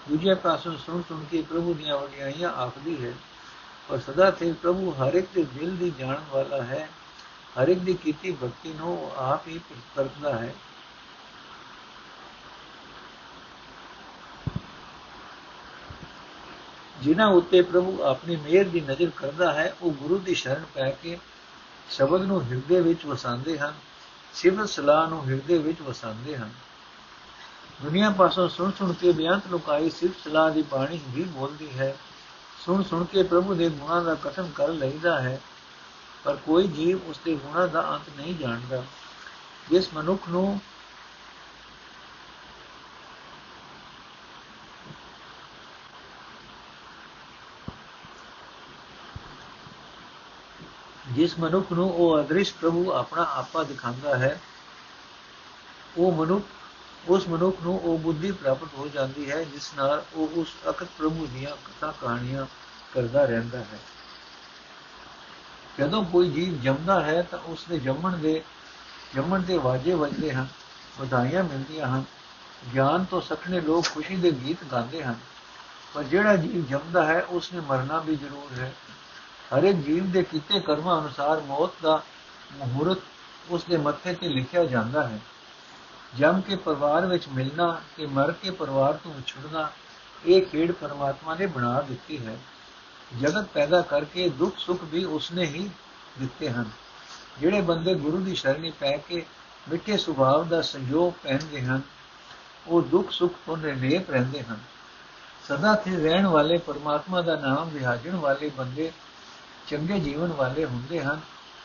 [0.09, 3.13] ਦੂਜੇ ਪਾਸੋਂ ਸੁਣ ਸੁਣ ਕੇ ਪ੍ਰਭੂ ਦੀਆਂ ਵਡਿਆਈਆਂ ਆਖਦੀ ਹੈ।
[3.89, 6.89] ਪਰ ਸਦਾ ਤੇ ਪ੍ਰਭੂ ਹਰ ਇੱਕ ਦੇ ਦਿਲ ਦੀ ਜਾਣਨ ਵਾਲਾ ਹੈ।
[7.63, 9.61] ਹਰ ਇੱਕ ਦੀ ਕੀਤੀ ਭਗਤੀ ਨੂੰ ਆਪ ਹੀ
[9.97, 10.55] ਪਰਖਦਾ ਹੈ।
[17.03, 21.19] ਜਿਨ੍ਹਾਂ ਉੱਤੇ ਪ੍ਰਭੂ ਆਪਣੀ ਮਿਹਰ ਦੀ ਨਜ਼ਰ ਕਰਦਾ ਹੈ, ਉਹ ਗੁਰੂ ਦੀ ਸ਼ਰਨ ਪੈ ਕੇ
[21.91, 23.75] ਸ਼ਬਦ ਨੂੰ ਹਿਰਦੇ ਵਿੱਚ ਵਸਾਉਂਦੇ ਹਨ
[24.35, 26.51] ਸਿਫਤ ਸਲਾਹ ਨੂੰ ਹਿਰਦੇ ਵਿੱਚ ਵਸਾਉਂਦੇ ਹਨ।
[27.83, 31.97] ਦੁਨੀਆ ਪਾਸੋਂ ਸੁਣ ਸੁਣ ਕੇ ਬਿਆੰਤ ਲੁਕਾਈ ਸਿਫਤ ਸਲਾਹ ਦੀ ਬਾਣੀ ਵੀ ਬੋਲਦੀ ਹੈ।
[32.65, 35.41] ਸੁਣ ਸੁਣ ਕੇ ਪ੍ਰਭੂ ਦੇ ਗੁਣਾਂ ਦਾ ਕਥਨ ਕਰ ਲਈਦਾ ਹੈ।
[36.27, 38.83] ਪਰ ਕੋਈ ਜੀਵ ਉਸ ਦੇ ਗੁਣਾਂ ਦਾ ਅੰਤ ਨਹੀਂ ਜਾਣਦਾ।
[39.71, 40.61] ਜਿਸ ਮਨੁੱਖ ਨੂੰ
[51.09, 54.41] ਜਿਸ ਮਨੁੱਖ ਨੂੰ ਉਹ ਅਦ੍ਰਿਸ਼ ਪ੍ਰਭੂ ਆਪਣਾ ਆਪਾ ਦਿਖਾਉਂਦਾ ਹੈ,
[55.99, 56.47] ਉਹ ਮਨੁੱਖ,
[57.09, 61.27] ਉਸ ਮਨੁੱਖ ਨੂੰ ਉਹ ਬੁੱਧੀ ਪ੍ਰਾਪਤ ਹੋ ਜਾਂਦੀ ਹੈ, ਜਿਸ ਨਾਲ ਉਹ ਉਸ ਅਕਤ ਪ੍ਰਭੂ
[61.27, 62.47] ਦੀਆਂ ਕਥਾ ਕਹਾਣੀਆਂ
[62.95, 63.79] ਕਰਦਾ ਰਹਿੰਦਾ ਹੈ।
[65.79, 68.43] ਜਦੋਂ ਕੋਈ ਜੀਵ ਜੰਮਦਾ ਹੈ ਤਾਂ ਉਸ ਦੇ ਜੰਮਣ ਦੇ
[69.15, 70.47] ਜੰਮਣ ਦੇ ਵਾਜੇ ਵੱਜਦੇ ਹਨ,
[71.01, 72.05] ਵਧਾਈਆਂ ਮਿਲਦੀਆਂ ਹਨ,
[72.75, 75.15] ਗਿਆਨ ਤੋਂ ਸਖਣੇ ਲੋਕ ਖੁਸ਼ੀ ਦੇ ਗੀਤ ਗਾਉਂਦੇ ਹਨ।
[75.95, 78.73] ਪਰ ਜਿਹੜਾ ਜੀਵ ਜੰਮਦਾ ਹੈ ਉਸ ਨੇ ਮਰਨਾ ਵੀ ਜ਼ਰੂਰ ਹੈ।
[79.55, 82.03] ਹਰ ਇੱਕ ਜੀਵ ਦੇ ਕੀਤੇ ਕਰਮਾਂ ਅਨੁਸਾਰ ਮੌਤ ਦਾ
[82.57, 82.99] ਮਹੂਰਤ
[83.49, 85.19] ਉਸ ਦੇ ਮੱਥੇ ਤੇ ਲਿਖਿਆ ਜਾਂਦਾ ਹੈ।
[86.19, 89.71] ਜਮ ਕੇ ਪਰਿਵਾਰ ਵਿੱਚ ਮਿਲਣਾ ਤੇ ਮਰ ਕੇ ਪਰਿਵਾਰ ਤੋਂ ਵਿਛੜਨਾ
[90.27, 92.39] ਇਹ ਖੇਡ ਪਰਮਾਤਮਾ ਨੇ ਬਣਾ ਦਿੱਤੀ ਹੈ।
[93.21, 95.71] ਜਗਤ ਪੈਦਾ ਕਰਕੇ ਦੁੱਖ ਸੁੱਖ ਵੀ ਉਸਨੇ ਹੀ
[96.19, 96.71] ਦਿੱਤੇ ਹਨ।
[97.41, 99.27] ਜਿਹੜੇ ਬੰਦੇ ਗੁਰੂ ਦੀ ਸ਼ਰਣੀ ਪੈ ਕੇ
[99.69, 101.81] ਮਿੱਠੇ ਸੁਭਾਅ ਦਾ ਸੰਯੋਗ ਪਹਿਨਦੇ ਹਨ,
[102.67, 104.59] ਉਹ ਦੁੱਖ ਸੁੱਖ ਤੋਂ ਨਿਰਲੇਪ ਰਹਿੰਦੇ ਹਨ।
[105.49, 108.93] ਸਦਾ ਤੇ ਰਹਿਣ ਵਾਲੇ ਪਰਮਾਤਮਾ ਦਾ ਨਾਮ ਵਿਹਾਜਣ ਵਾਲੇ ਬੰਦੇ
[109.69, 111.21] ਚੰਗੇ ਜੀਵਨ ਵਾਲੇ ਹੁੰਦੇ ਹਨ।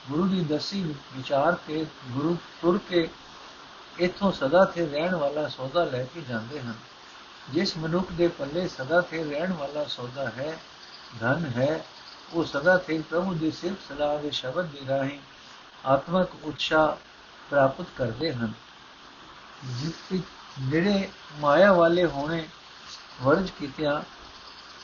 [0.09, 3.09] ਗੁਰੂ ਦੀ ਦਸੀ ਵਿਚਾਰ ਤੇ ਗੁਰੂ ਤੁਰ ਕੇ
[3.99, 6.73] ਇਥੋਂ ਸਦਾ ਤੇ ਰਹਿਣ ਵਾਲਾ ਸੌਦਾ ਲੈ ਕੇ ਜਾਂਦੇ ਹਨ।
[7.49, 10.57] ਜਿਸ ਮਨੁੱਖ ਦੇ ਪੱਲੇ ਸਦਾ ਤੇ ਰਹਿਣ ਵਾਲਾ ਸੌਦਾ ਹੈ
[11.19, 11.85] ਧਨ ਹੈ,
[12.33, 15.19] ਉਹ ਸਦਾ ਤੇ ਪ੍ਰਭੂ ਦੀ ਸਿਫਤ ਸਲਾਹ ਦੇ ਸ਼ਬਦ ਦੀ ਰਾਹੀਂ
[15.85, 16.95] ਆਤਮਕ ਉਤਸ਼ਾਹ
[17.49, 18.53] ਪ੍ਰਾਪਤ ਕਰਦੇ ਹਨ।
[20.59, 22.47] ਜਿਹੜੇ ਮਾਇਆ ਵਾਲੇ ਹੋਣੇ
[23.21, 24.01] ਵਰਜ ਕੀਤਿਆਂ,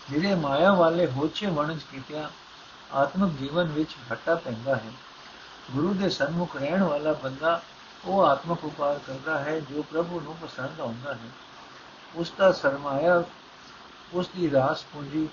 [0.09, 2.29] ਜਿਹੜੇ ਮਾਇਆ ਵਾਲੇ ਹੋਛੇ ਵਣਜ ਕੀਤਿਆਂ,
[2.93, 4.91] ਆਤਮਿਕ ਜੀਵਨ ਵਿੱਚ ਘਟਾ ਪੈਂਦਾ ਹੈ।
[5.71, 7.61] ਗੁਰੂ ਦੇ ਸਨਮੁਖ ਰਹਿਣ ਵਾਲਾ ਬੰਦਾ
[8.05, 11.29] ਉਹ ਆਤਮਿਕ ਉਪਾਰ ਕਰਦਾ ਹੈ ਜੋ ਪ੍ਰਭੂ ਨੂੰ ਪਸੰਦ ਆਉਂਦਾ ਹੈ।
[12.15, 13.23] ਉਸ ਦਾ ਸਰਮਾਇਆ,
[14.13, 15.29] ਉਸ ਦੀ ਰਾਸ ਪੂੰਜੀ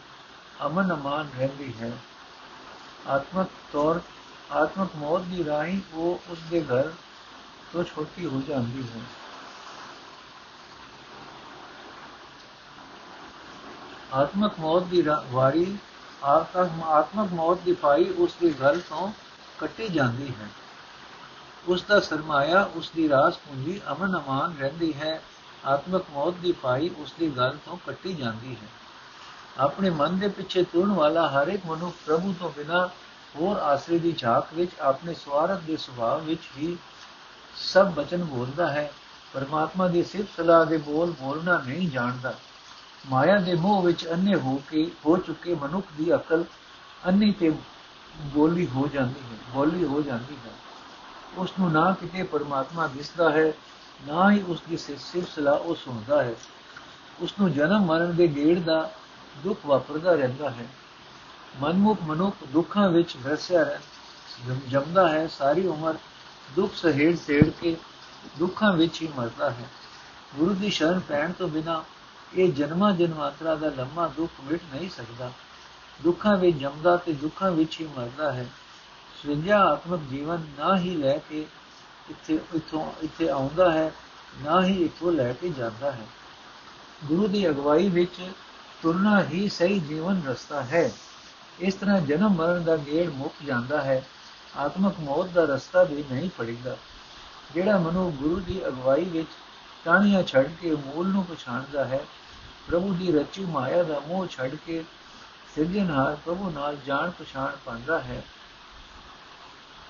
[0.66, 1.92] ਅਮਨ ਅਮਾਨ ਰਹਿੰਦੀ ਹੈ
[3.08, 4.00] ਆਤਮਿਕ ਤੌਰ
[4.52, 6.92] ਆਤਮਿਕ ਮੌਤ ਦੀ ਰਾਹੀਂ ਉਹ ਉਸ ਦੇ ਘਰ
[7.72, 9.00] ਤੋਂ ਛੋਟੀ ਹੋ ਜਾਂਦੀ ਹੈ
[14.12, 15.76] ਆਤਮਿਕ ਮੌਤ ਦੀ ਵਾਰੀ
[16.22, 19.10] ਆਤਮਕ ਮੌਤ ਦੀ ਪਾਈ ਉਸ ਦੀ ਗਲ ਤੋਂ
[19.58, 20.48] ਕੱਟੀ ਜਾਂਦੀ ਹੈ
[21.68, 25.20] ਉਸ ਦਾ ਸਰਮਾਇਆ ਉਸ ਦੀ ਰਾਸ ਪੂੰਜੀ ਅਮਨ ਅਮਾਨ ਰਹਿੰਦੀ ਹੈ
[25.66, 28.68] ਆਤਮਕ ਮੌਤ ਦੀ ਪਾਈ ਉਸ ਦੀ ਗਲ ਤੋਂ ਕੱਟੀ ਜਾਂਦੀ ਹੈ
[29.58, 32.88] ਆਪਣੇ ਮਨ ਦੇ ਪਿੱਛੇ ਤੁਰਨ ਵਾਲਾ ਹਰ ਇੱਕ ਮਨੁੱਖ ਪ੍ਰਭੂ ਤੋਂ ਬਿਨਾ
[33.36, 36.76] ਹੋਰ ਆਸਰੇ ਦੀ ਝਾਕ ਵਿੱਚ, ਆਪਣੇ ਸਵਾਰਥ ਦੇ ਸੁਭਾਅ ਵਿੱਚ ਹੀ
[37.56, 38.92] ਸਭ ਬਚਨ ਬੋਲਦਾ ਹੈ।
[39.32, 42.34] ਪਰਮਾਤਮਾ ਦੀ ਸਿਫਤ ਸਲਾਹ ਦੇ ਬੋਲ ਬੋਲਣਾ ਨਹੀਂ ਜਾਣਦਾ।
[43.10, 46.44] ਮਾਇਆ ਦੇ ਮੋਹ ਵਿੱਚ ਅੰਨੇ ਹੋ ਕੇ, ਹੋ ਚੁੱਕੇ ਮਨੁੱਖ ਦੀ ਅਕਲ
[47.08, 47.52] ਅੰਨੀ ਤੇ
[48.16, 50.52] ਬੋਲੀ ਹੋ ਜਾਂਦੀ ਹੈ, ਬੋਲੀ ਹੋ ਜਾਂਦੀ ਹੈ।
[51.36, 53.52] ਉਸ ਨੂੰ ਨਾ ਕਿਤੇ ਪਰਮਾਤਮਾ ਦਿਸਦਾ ਹੈ,
[54.06, 56.34] ਨਾ ਹੀ ਉਸ ਦੀ ਸਿਲਸਿਲਾ ਉਹ ਸੁਣਦਾ ਹੈ।
[57.20, 58.90] ਉਸ ਨੂੰ ਜਨਮ ਮਰਨ ਦੇ ਗੇੜ ਦਾ
[59.42, 60.66] ਦੁੱਖ ਵਾਪਰਦਾ ਰਹਿੰਦਾ ਹੈ।
[61.60, 63.78] ਮਨਮੁਖ ਮਨੁੱਖ ਦੁੱਖਾਂ ਵਿੱਚ ਵਸਿਆ ਰਹਿ
[64.68, 65.94] ਜੰਮਦਾ ਹੈ, ਸਾਰੀ ਉਮਰ
[66.56, 67.76] ਦੁੱਖ ਸਹਿੜ ਸੇੜ ਕੇ
[68.38, 69.64] ਦੁੱਖਾਂ ਵਿੱਚ ਹੀ ਮਰਦਾ ਹੈ।
[70.34, 71.84] ਗੁਰੂ ਦੀ ਸ਼ਰਨ ਪੈਣ ਤੋਂ ਬਿਨਾ
[72.34, 75.32] ਇਹ ਜਨਮਾਂ ਜਨਮਾਂਤਰਾ ਦਾ ਲੰਮਾ ਦੁੱਖ ਮਿਟ ਨਹੀਂ ਸਕਦਾ।
[76.02, 78.46] ਦੁੱਖਾਂ ਵਿੱਚ ਜੰਮਦਾ ਤੇ ਦੁੱਖਾਂ ਵਿੱਚ ਹੀ ਮਰਦਾ ਹੈ।
[79.22, 81.46] ਸ੍ਰਿੰਜਾ ਆਤਮਿਕ ਜੀਵਨ ਨਾ ਹੀ ਲੈ ਕੇ
[82.10, 83.92] ਇੱਥੇ, ਇਥੋਂ, ਇੱਥੇ ਆਉਂਦਾ ਹੈ,
[84.42, 86.06] ਨਾ ਹੀ ਇਥੋਂ ਲੈ ਕੇ ਜਾਂਦਾ ਹੈ।
[87.04, 88.30] ਗੁਰੂ ਦੀ ਅਗਵਾਈ ਵਿੱਚ
[88.84, 90.90] ਤੁਰਨਾ ਹੀ ਸਹੀ ਜੀਵਨ ਰਸਤਾ ਹੈ।
[91.58, 94.04] ਇਸ ਤਰ੍ਹਾਂ ਜਨਮ ਮਰਨ ਦਾ ਗੇੜ ਮੁੱਕ ਜਾਂਦਾ ਹੈ।
[94.56, 96.76] ਆਤਮਿਕ ਮੌਤ ਦਾ ਰਸਤਾ ਵੀ ਨਹੀਂ ਫੜੀਦਾ
[97.54, 99.28] ਜਿਹੜਾ ਮਨੁ ਗੁਰੂ ਦੀ ਅਗਵਾਈ ਵਿੱਚ
[99.84, 102.00] ਟਾਣੀਆਂ ਛੱਡ ਕੇ ਮੂਲ ਨੂੰ ਪਛਾਣਦਾ ਹੈ,
[102.68, 104.84] ਪ੍ਰਭੂ ਦੀ ਰਚੀ ਮਾਇਆ ਦਾ ਮੋਹ ਛੱਡ ਕੇ
[105.54, 108.22] ਸਿਰਜਣਹਾਰ ਪ੍ਰਭੂ ਨਾਲ ਜਾਣ ਪਛਾਣ ਪਾਉਂਦਾ ਹੈ।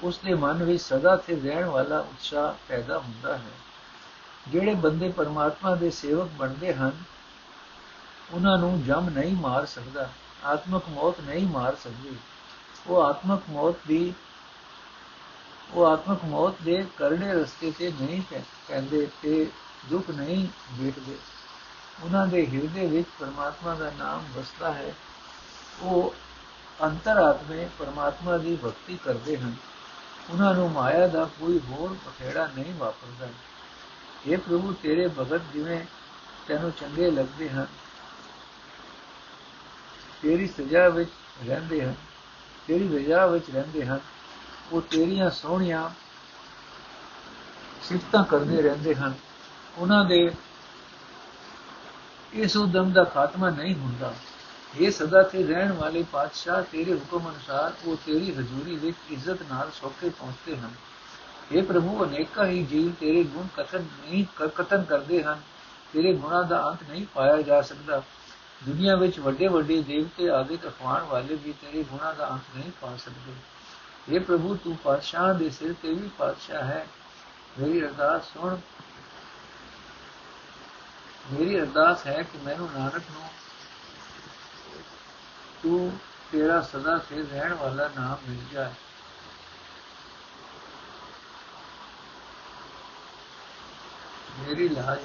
[0.03, 3.53] ਉਸ ਦੇ ਮਨ ਵਿੱਚ ਸਦਾ ਤੇ ਰਹਿਣ ਵਾਲਾ ਉਤਸ਼ਾਹ ਪੈਦਾ ਹੁੰਦਾ ਹੈ।
[4.49, 7.14] ਜਿਹੜੇ ਬੰਦੇ ਪਰਮਾਤਮਾ ਦੇ ਸੇਵਕ ਬਣਦੇ ਹਨ
[8.33, 10.11] ਉਹਨਾਂ ਨੂੰ ਜਮ ਨਹੀਂ ਮਾਰ ਸਕਦਾ,
[10.45, 12.17] ਆਤਮਕ ਮੌਤ ਨਹੀਂ ਮਾਰ ਸਕਦੀ।
[12.87, 14.15] ਉਹ ਆਤਮਕ ਮੌਤ ਦੀ,
[15.75, 18.23] ਉਹ ਆਤਮਕ ਮੌਤ ਦੇ ਕਰੜੇ ਰਸਤੇ ਤੇ ਨਹੀਂ
[18.69, 19.51] ਪੈਂਦੇ ਤੇ
[19.91, 21.19] ਦੁੱਖ ਨਹੀਂ ਵੇਖਦੇ।
[22.05, 24.95] ਉਹਨਾਂ ਦੇ ਹਿਰਦੇ ਵਿੱਚ ਪਰਮਾਤਮਾ ਦਾ ਨਾਮ ਵਸਦਾ ਹੈ।
[25.81, 26.15] ਉਹ
[26.83, 29.55] ਅੰਤਰਾਤਮੇ ਪਰਮਾਤਮਾ ਦੀ ਭਗਤੀ ਕਰਦੇ ਹਨ।
[30.31, 33.29] ਉਹਨਾਂ ਨੂੰ ਮਾਇਆ ਦਾ ਕੋਈ ਹੋਰ ਪਖੇੜਾ ਨਹੀਂ ਵਾਪਰਦਾ।
[34.27, 35.85] ਇਹ ਪ੍ਰਭੂ, ਤੇਰੇ ਭਗਤ ਜਿਵੇਂ
[36.47, 37.67] ਤੈਨੂੰ ਚੰਗੇ ਲੱਗਦੇ ਹਨ
[40.25, 41.11] ਤੇਰੀ ਸਜ਼ਾ ਵਿੱਚ
[41.47, 41.95] ਰਹਿੰਦੇ ਹਨ,
[42.67, 44.01] ਤੇਰੀ ਰਜ਼ਾ ਵਿੱਚ ਰਹਿੰਦੇ ਹਨ,
[44.73, 45.91] ਉਹ ਤੇਰੀਆਂ ਸੋਹਣੀਆਂ
[47.83, 49.15] ਸਿਫਤਾਂ ਕਰਦੇ ਰਹਿੰਦੇ ਹਨ।
[49.79, 50.31] ਉਹਨਾਂ ਦੇ
[52.33, 54.15] ਇਸ ਉਦਮ ਦਾ ਖਾਤਮਾ ਨਹੀਂ ਹੁੰਦਾ।
[54.79, 59.71] ਇਹ ਸਦਾ ਤੇ ਰਹਿਣ ਵਾਲੇ ਪਾਤਸ਼ਾਹ ਤੇਰੇ ਹੁਕਮ ਅਨੁਸਾਰ ਉਹ ਤੇਰੀ ਹਜ਼ੂਰੀ ਵਿੱਚ ਇੱਜ਼ਤ ਨਾਲ
[59.71, 60.71] ਸੌਕੇ ਪਹੁੰਚਦੇ ਹਨ।
[61.53, 65.41] ਇਹ ਪ੍ਰਭੂ, ਅਨੇਕਾਂ ਹੀ ਜੀਵ ਤੇਰੇ ਗੁਣ ਕਥਨ ਨਹੀਂ, ਕਥਨ ਕਰਦੇ ਹਨ।
[65.93, 68.03] ਤੇਰੇ ਗੁਣਾਂ ਦਾ ਅੰਤ ਨਹੀਂ ਪਾਇਆ ਜਾ ਸਕਦਾ।
[68.63, 72.97] ਦੁਨੀਆ ਵਿੱਚ ਵੱਡੇ ਵੱਡੇ ਦੇਵਤੇ ਆਦਿ ਅਖਵਾਣ ਵਾਲੇ ਵੀ ਤੇਰੇ ਗੁਣਾਂ ਦਾ ਅੰਤ ਨਹੀਂ ਪਾ
[72.97, 73.33] ਸਕਦੇ।
[74.09, 76.87] ਇਹ ਪ੍ਰਭੂ, ਤੂੰ ਪਾਤਸ਼ਾਹ ਦੇ ਸਿਰ ਤੇ ਵੀ ਪਾਤਸ਼ਾਹ ਹੈ।
[77.59, 78.57] ਮੇਰੀ ਅਰਦਾਸ ਸੁਣ।
[81.33, 83.29] ਮੇਰੀ ਅਰਦਾਸ ਹੈ ਕਿ ਮੈਨੂੰ ਨਾਨਕ ਨੂੰ
[85.63, 85.99] ਤੂੰ
[86.33, 88.71] ਤੇਰਾ ਸਦਾ ਸਿਰ ਰਹਿਣ ਵਾਲਾ ਨਾਮ ਮਿਲ ਜਾਏ।
[94.39, 94.99] ਮੇਰੀ ਲਾਜ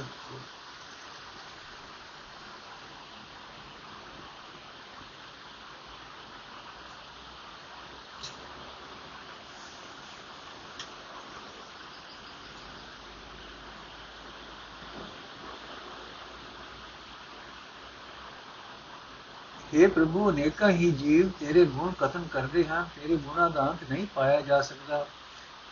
[19.80, 24.08] हे ਪ੍ਰਭੂ ਅਨੇਕਾਂ ਹੀ ਜੀਵ ਤੇਰੇ ਗੁਣ ਕਥਨ ਕਰਦੇ ਹਨ, ਤੇਰੇ ਗੁਣਾਂ ਦਾ ਅੰਤ ਨਹੀਂ
[24.16, 25.06] ਪਾਇਆ ਜਾ ਸਕਦਾ।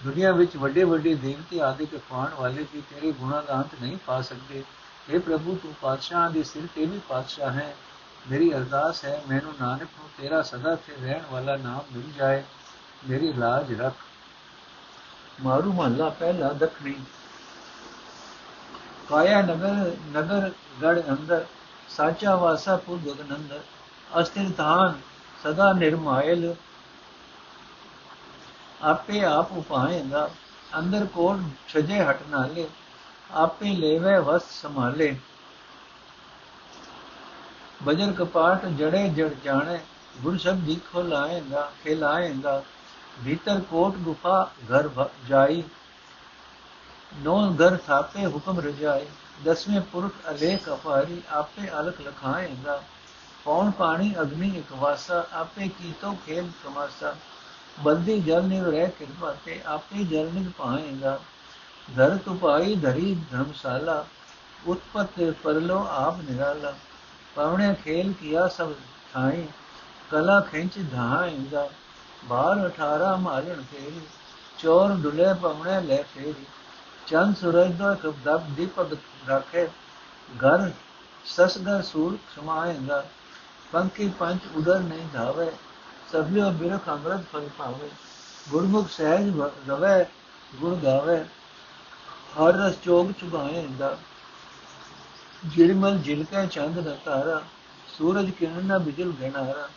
[0.03, 4.21] ਦੁਨੀਆ ਵਿੱਚ ਵੱਡੇ ਵੱਡੇ ਦੇਵਤੇ ਆਦਿ ਕਫਾਨ ਵਾਲੇ ਵੀ ਤੇਰੇ ਗੁਣਾਂ ਦਾ ਅੰਤ ਨਹੀਂ ਪਾ
[4.21, 4.63] ਸਕਦੇ।
[5.13, 7.75] हे ਪ੍ਰਭੂ, ਤੂੰ ਪਾਤਸ਼ਾਹ ਦੇ ਸਿਰ ਤੇ ਵੀ ਪਾਤਸ਼ਾਹ ਹੈ।
[8.31, 12.43] ਮੇਰੀ ਅਰਦਾਸ ਹੈ, ਮੈਨੂੰ ਨਾਨਕ ਨੂੰ ਤੇਰਾ ਸਦਾ ਤੇ ਰਹਿਣ ਵਾਲਾ ਨਾਮ ਮਿਲ ਜਾਏ।
[13.09, 13.95] ਮੇਰੀ ਲਾਜ ਰੱਖ।
[15.43, 16.95] ਮਾਰੂ ਮਹੱਲਾ ਪਹਿਲਾ ਦਖਣੀ।
[19.09, 21.45] ਕਾਇਆ ਨਗਰ ਨਗਰ ਗੜ ਅੰਦਰ,
[21.89, 23.76] ਸਾਚਾ ਵਾਸਾ ਪੁਰ ਗਗਨੰਦਰ ਅਸਥਿਰ
[24.57, 24.99] ਧਾਨ
[25.43, 26.55] ਸਦਾ ਨਿਰਮਾਇਲ।
[28.81, 30.29] ਆਪੇ ਆਪ ਉਪਾਏਂਦਾ
[30.79, 32.67] ਅੰਦਰ ਕੋਲ ਛਜੇ ਹਟ ਨਾਲੇ,
[33.31, 35.15] ਆਪੇ ਲੈਵੇ ਵਸ ਸੰਭਾਲੇ।
[37.83, 39.79] ਬਜਰ ਕਪਾਟ ਜੜੇ ਜੜ ਜਾਣੇ,
[40.21, 42.63] ਗੁਰ ਸ਼ਬਦ ਖੋ ਲਾਏਂਦਾ ਖਿਲਾਏਂਦਾ
[43.25, 44.89] ਭੀਤਰ ਕੋਟ ਗੁਫਾ ਘਰ
[45.27, 45.63] ਜਾਈ।
[47.17, 49.05] ਨੌ ਘਰ ਥਾਪੇ ਹੁਕਮ ਰਜਾਈ,
[49.43, 52.83] ਦਸਵੇਂ ਪੁਰਖ ਅਲੇਖ ਅਪਾਰੀ, ਆਪੇ ਅਲਖ ਲਖਾਏਂਦਾ
[53.47, 57.15] ਪੌਣ ਪਾਣੀ, ਅਗਨੀ, ਇਕਵਾਸਾ, ਆਪੇ ਕੀਤੋ ਖੇਲ ਤਮਾਸਾ।
[57.79, 61.19] ਬੰਦੀ ਜਲ ਨਿਵ ਰਹਿ ਕਿਰਪਾ ਤੇ ਆਪੇ ਜਲ ਨਿਵ ਪਾਏਗਾ
[61.95, 64.05] ਧਰ ਤੁਪਾਈ ਧਰੀ ਧਰਮਸ਼ਾਲਾ,
[64.67, 66.73] ਉਤਪਤ ਪਰਲੋ ਆਪ ਨਿਰਾਲਾ।
[67.35, 68.73] ਪਵਣੇ ਖੇਲ ਕੀਆ ਸਭ
[69.13, 69.47] ਥਾਈ,
[70.11, 71.69] ਕਲਾ ਖਿੰਚ ਧਾਏਗਾ।
[72.25, 74.01] ਬਾਰ 18 ਮਾਲਣ ਫੇਰੀ,
[74.57, 76.45] ਚੋਰ ਡੁਲੇ ਪਵਣੇ ਲੈ ਫੇਰੀ।
[77.07, 79.67] ਚੰਦ ਸੂਰਜ ਦਾ ਦਬ ਦੀਪਕ ਰੱਖੇ,
[80.45, 80.71] ਘਰ
[81.25, 83.03] ਸਸਗਰ ਸੂਰ ਸਮਾਏਗਾ।
[83.71, 85.51] ਪੰਕੀ ਪੰਜ ਉਦਰ ਨਹੀਂ ਧਾਵੇ,
[86.11, 87.89] ਸਭਿਓ ਬਿਰਖ ਅੰਮ੍ਰਿਤ ਫਲ ਪਾਵੇ
[88.49, 90.05] ਗੁਰਮੁਖ ਸਹਿਜ ਰਵੇ
[90.55, 91.25] ਗੁਣ ਗਾਵੇ,
[92.37, 93.97] ਹਰ ਰਸ ਚੋਗ ਚੁਗਾਏ ਇੰਦਾ
[95.45, 97.41] ਜਿਰਮਲ ਜਿਲਕੈ ਚੰਦ ਨ ਤਾਰਾ
[97.97, 99.67] ਸੂਰਜ ਕਿਰਨ ਨ ਬਿਜਲ ਗਣਾਰਾ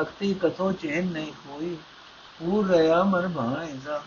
[0.00, 1.76] ਅਕਤੀ ਕਥੋ ਚੈਨ ਨਹੀਂ ਕੋਈ
[2.38, 4.02] ਪੂਰ ਰਿਆ ਮਨ ਭਾਏਗਾ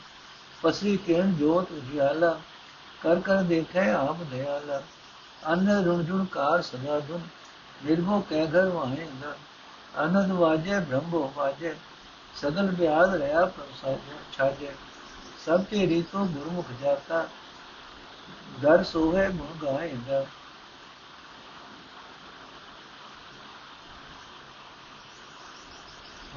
[0.61, 2.39] ਪਸਰੀ ਕਿਰਨ ਜੋਤ ਉਜਿਆਲਾ,
[3.01, 4.81] ਕਰ ਕਰ ਦੇਖੈ ਆਪ ਦਇਆਲਾ
[5.53, 7.21] ਅਨ ਰੁਣ ਜੁਣ ਕਾਰ ਸਦਾ ਦੁਨ।
[7.85, 9.35] ਨਿਰਭਉ ਕਹਿ ਘਰ ਵਾਹੇਗਾ
[9.97, 11.75] ਆਨੰਦ ਵਾਜੇ, ਬ੍ਰਹਮੋ ਵਾਜੇ,
[12.35, 13.97] ਸਗਲ ਬਿਆਦ ਰਿਆ ਪ੍ਰਸਾਦ
[14.33, 14.71] ਛਾਜੇ।
[15.45, 17.27] ਸਭ ਤੇ ਰੀਤੋ ਗੁਰਮੁਖ ਜਾਤਾ,
[18.61, 20.25] ਦਰ ਸੋਹੇ ਗੁਣ ਗਾਏਗਾ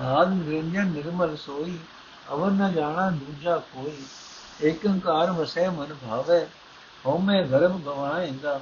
[0.01, 1.79] ਆਦ ਨਿਰੰਜਨ ਨਿਰਮਲ ਸੋਈ,
[2.33, 4.07] ਅਵਰ ਨ ਜਾਣਾ ਦੂਜਾ ਕੋਈ।
[4.63, 6.47] ਏਕੰਕਾਰ ਵਸੈ ਮਨ ਭਾਵੇ,
[7.07, 8.61] ਹਉਮੈ ਗਰਭ ਗਵਾਏਗਾ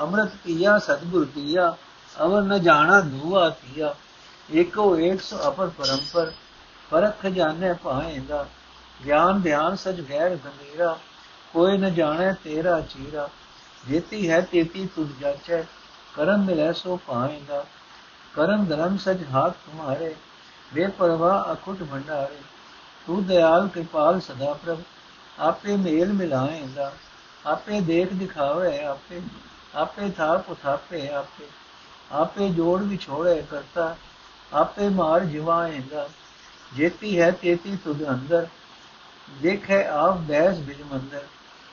[0.00, 1.76] ਅੰਮ੍ਰਿਤ ਪੀਆ, ਸਤਿਗੁਰ ਪੀਆ
[2.16, 3.94] ਅਵਰ ਨ ਜਾਣਾ ਦੂਆ ਕੀਆ,
[4.48, 6.32] ਏਕੋ ਏਕ ਸੋ ਅਪਰ ਪਰੰਪਰ,
[6.90, 8.46] ਪਰਖ ਜਾਣੇ ਪਾਏਗਾ
[9.00, 10.96] ਗਿਆਨ ਧਿਆਨ ਸਜ ਗੈਰ ਗੰਭੀਰਾ
[11.54, 13.28] ਕੋਈ ਨ ਜਾਣੇ ਤੇਰਾ ਚੀਰਾ,
[13.84, 15.62] ਜੇਤੀ ਹੈ ਤੇਤੀ ਤੁਧ ਜਾਚੈ,
[16.14, 17.64] ਕਰਮ ਮਿਲੈ ਸੋ ਪਾਏਗਾ
[18.34, 20.14] ਕਰਮ ਧਰਮ ਸਜ ਹਾਥ ਤੁਮਾਰੇ,
[20.72, 22.40] ਬੇਪਰਵਾਹ ਅਕੁਟ ਭੰਡਾਰੇ,
[23.06, 24.82] ਤੂੰ ਦਇਆਲ ਕਿਰਪਾਲ ਸਦਾ ਪ੍ਰਭ,
[25.38, 26.92] ਆਪੇ ਮੇਲ ਮਿਲਾਏਗਾ
[27.44, 29.20] ਆਪੇ ਦੇਖ ਦਿਖਾਵੇ ਆਪੇ
[29.74, 31.44] ਆਪੇ ਥਾਪ ਉਥਾਪੇ ਆਪੇ
[32.12, 33.96] ਆਪੇ ਜੋੜ ਵਿਛੋੜੇ ਕਰਤਾ,
[34.52, 36.08] ਆਪੇ ਮਾਰ ਜਿਵਾਏਗਾ।
[36.76, 38.46] ਜੇਤੀ ਹੈ ਤੇਤੀ ਤੁਧ ਅੰਦਰ,
[39.42, 41.24] ਦੇਖੇ ਆਪ ਬੈਸ ਬਿਜ ਮੰਦਰ।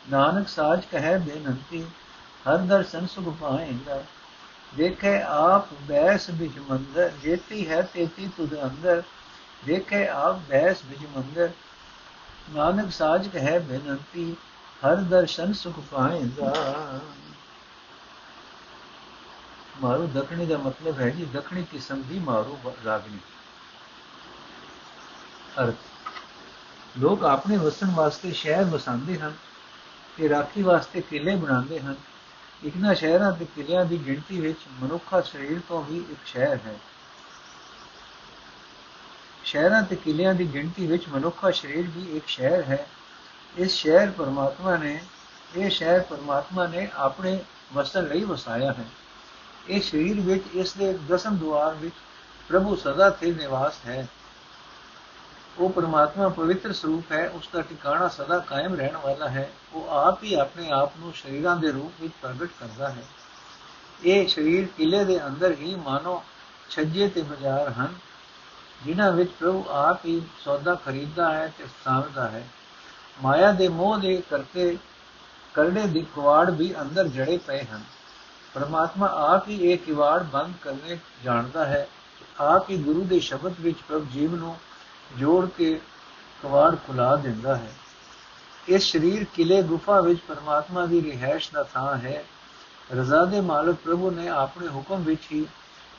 [0.10, 1.84] ਨਾਨਕ ਸਾਜ ਕਹੈ ਬੇਨੰਤੀ,
[2.48, 4.04] ਹਰ ਦਰਸ਼ਨ ਸੁਖ ਪਾਏਗਾ।
[4.76, 9.04] ਦੇਖੇ ਆਪ ਬੈਸ ਬਿਜ ਮੰਦਰ, ਜੇਤੀ ਹੈ ਤੇਤੀ ਤੁਧ ਅੰਦਰ।
[9.66, 11.50] ਦੇਖੇ ਆਪ ਬੈਸ ਬਿਜ ਮੰਦਰ,
[12.56, 14.36] ਨਾਨਕ ਸਾਜ ਕਹੈ ਬੇਨੰਤੀ,
[14.86, 16.54] ਹਰ ਦਰਸ਼ਨ ਸੁਖ ਪਾਏਗਾ।
[19.82, 23.20] ਮਾਰੂ ਦਖਣੀ ਦਾ ਮਤਲਬ ਹੈ ਜੀ ਦਖਣੀ ਕਿਸਮ ਦੀ ਮਾਰੂ ਰਾਗਣੀ
[25.62, 29.34] ਅਰਥ ਲੋਕ ਆਪਣੇ ਵਸਣ ਵਾਸਤੇ ਸ਼ਹਿਰ ਵਸਾਉਂਦੇ ਹਨ
[30.18, 31.96] ਤੇ ਰਾਖੀ ਵਾਸਤੇ ਕਿਲੇ ਬਣਾਉਂਦੇ ਹਨ
[32.62, 36.78] ਇਕਨਾ ਸ਼ਹਿਰਾਂ ਤੇ ਕਿਲਿਆਂ ਦੀ ਗਿਣਤੀ ਵਿੱਚ ਮਨੁੱਖਾ ਸਰੀਰ ਤੋਂ ਵੀ ਇੱਕ ਸ਼ਹਿਰ ਹੈ
[39.44, 42.86] ਸ਼ਹਿਰਾਂ ਤੇ ਕਿਲਿਆਂ ਦੀ ਗਿਣਤੀ ਵਿੱਚ ਮਨੁੱਖਾ ਸਰੀਰ ਵੀ ਇੱਕ ਸ਼ਹਿਰ ਹੈ
[43.58, 45.00] ਇਸ ਸ਼ਹਿਰ ਪਰਮਾਤਮਾ ਨੇ
[45.56, 47.40] ਇਹ ਸ਼ਹਿਰ ਪਰਮਾਤਮਾ ਨੇ ਆਪਣੇ
[47.74, 48.86] ਵਸਣ ਲਈ ਵਸਾਇਆ ਹੈ
[49.70, 51.96] ਇਹ ਸਰੀਰ ਵਿੱਚ, ਇਸ ਦੇ ਦਸਮ ਦੁਆਰ ਵਿੱਚ
[52.50, 54.08] ਪ੍ਰਭੂ ਸਦਾ ਸਥਿਰ ਨਿਵਾਸ ਹੈ।
[55.58, 60.24] ਉਹ ਪਰਮਾਤਮਾ ਪਵਿੱਤਰ ਸਰੂਪ ਹੈ, ਉਸ ਦਾ ਟਿਕਾਣਾ ਸਦਾ ਕਾਇਮ ਰਹਿਣ ਵਾਲਾ ਹੈ। ਉਹ ਆਪ
[60.24, 63.04] ਹੀ ਆਪਣੇ ਆਪ ਨੂੰ ਸ਼ਰੀਰਾਂ ਦੇ ਰੂਪ ਵਿੱਚ ਪ੍ਰਗਟ ਕਰਦਾ ਹੈ।
[64.06, 66.24] ਇਹ ਸਰੀਰ ਕਿਲੇ ਦੇ ਅੰਦਰ ਹੀ ਮਾਨੋ
[66.70, 67.96] ਛੱਜੇ ਤੇ ਬਾਜ਼ਾਰ ਹਨ,
[68.86, 72.48] ਜਿਨ੍ਹਾਂ ਵਿੱਚ ਪ੍ਰਭੂ ਆਪ ਹੀ ਸੌਦਾ ਖਰੀਦਦਾ ਹੈ ਤੇ ਸਾਂਭਦਾ ਹੈ।
[73.24, 74.78] ਮਾਇਆ ਦੇ ਮੋਹ ਦੇ ਕਰਤੇ
[75.54, 77.84] ਕਰੜੇ ਦੀ ਕੁਵਾੜ ਵੀ ਅੰਦਰ ਜੜੇ ਪਏ ਹਨ।
[78.54, 81.88] ਪਰਮਾਤਮਾ ਆਪ ਹੀ ਇਹ ਕਿਵਾੜ ਬੰਦ ਕਰਨੇ ਜਾਣਦਾ ਹੈ।
[82.40, 84.56] ਆਪ ਹੀ ਗੁਰੂ ਦੇ ਸ਼ਬਦ ਵਿੱਚ ਪ੍ਰਭ ਜੀਵ ਨੂੰ
[85.18, 85.80] ਜੋੜ ਕੇ
[86.44, 87.74] ਕਵਾੜ ਖੁਲਾ ਦਿੰਦਾ ਹੈ।
[88.68, 92.24] ਇਸ ਸਰੀਰ ਕਿਲੇ ਗੁਫਾ ਵਿੱਚ ਪਰਮਾਤਮਾ ਦੀ ਰਿਹਾਇਸ਼ ਦਾ ਥਾਂ ਹੈ।
[92.96, 95.46] ਰਜ਼ਾ ਦੇ ਮਾਲਕ ਪ੍ਰਭੂ ਨੇ ਆਪਣੇ ਹੁਕਮ ਵਿੱਚ ਹੀ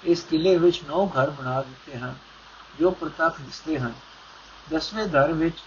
[0.05, 2.15] ਇਸ ਕਿਲੇ ਵਿੱਚ ਨੌ ਘਰ ਬਣਾ ਦਿੱਤੇ ਹਨ,
[2.79, 3.93] ਜੋ ਪ੍ਰਤੱਖ ਦਿਸਦੇ ਹਨ।
[4.71, 5.59] ਦਸਵੇਂ ਘਰ ਵਿੱਚ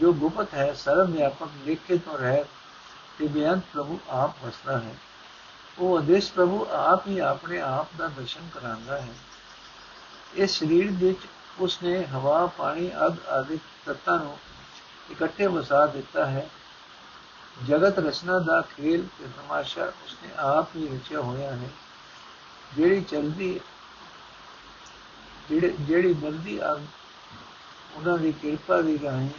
[0.00, 2.44] ਜੋ ਗੁਪਤ ਹੈ, ਸਰਵ ਵਿਆਪਕ ਲਿਖੇ ਤੋਂ ਰਹਿ
[3.18, 4.94] ਤੇ ਬੇਅੰਤ ਪ੍ਰਭੂ ਆਪ ਵਸਦਾ ਹੈ।
[5.80, 9.14] ਉਹ ਅਦੇਸ਼ ਪ੍ਰਭੂ ਆਪ ਹੀ ਆਪਣੇ ਆਪ ਦਾ ਦਰਸ਼ਨ ਕਰਾਂਦਾ ਹੈ।
[10.34, 11.18] ਇਸ ਸਰੀਰ ਵਿੱਚ
[11.58, 14.38] ਉਸਨੇ ਹਵਾ, ਪਾਣੀ, ਅਗ ਆਦਿ ਤੱਤਾਂ ਨੂੰ
[15.10, 16.50] ਇਕੱਠੇ ਵਸਾ ਦਿੱਤਾ ਹੈ।
[17.68, 21.68] ਜਗਤ ਰਚਨਾ ਦਾ ਖੇਲ ਤੇ ਤਮਾਸ਼ਾ ਉਸਨੇ ਆਪ ਹੀ ਰਚਿਆ ਹੋਇਆ ਹੈ।
[22.76, 23.60] ਜਿਹੜੀ ਚਲਦੀ,
[25.48, 26.80] ਜਿਹੜੀ ਜਿਹੜੀ ਬਲਦੀ ਅਗ,
[27.94, 29.30] ਉਹਨਾਂ ਦੀ ਕਿਰਪਾ ਦੀ ਰਾਹੀਂ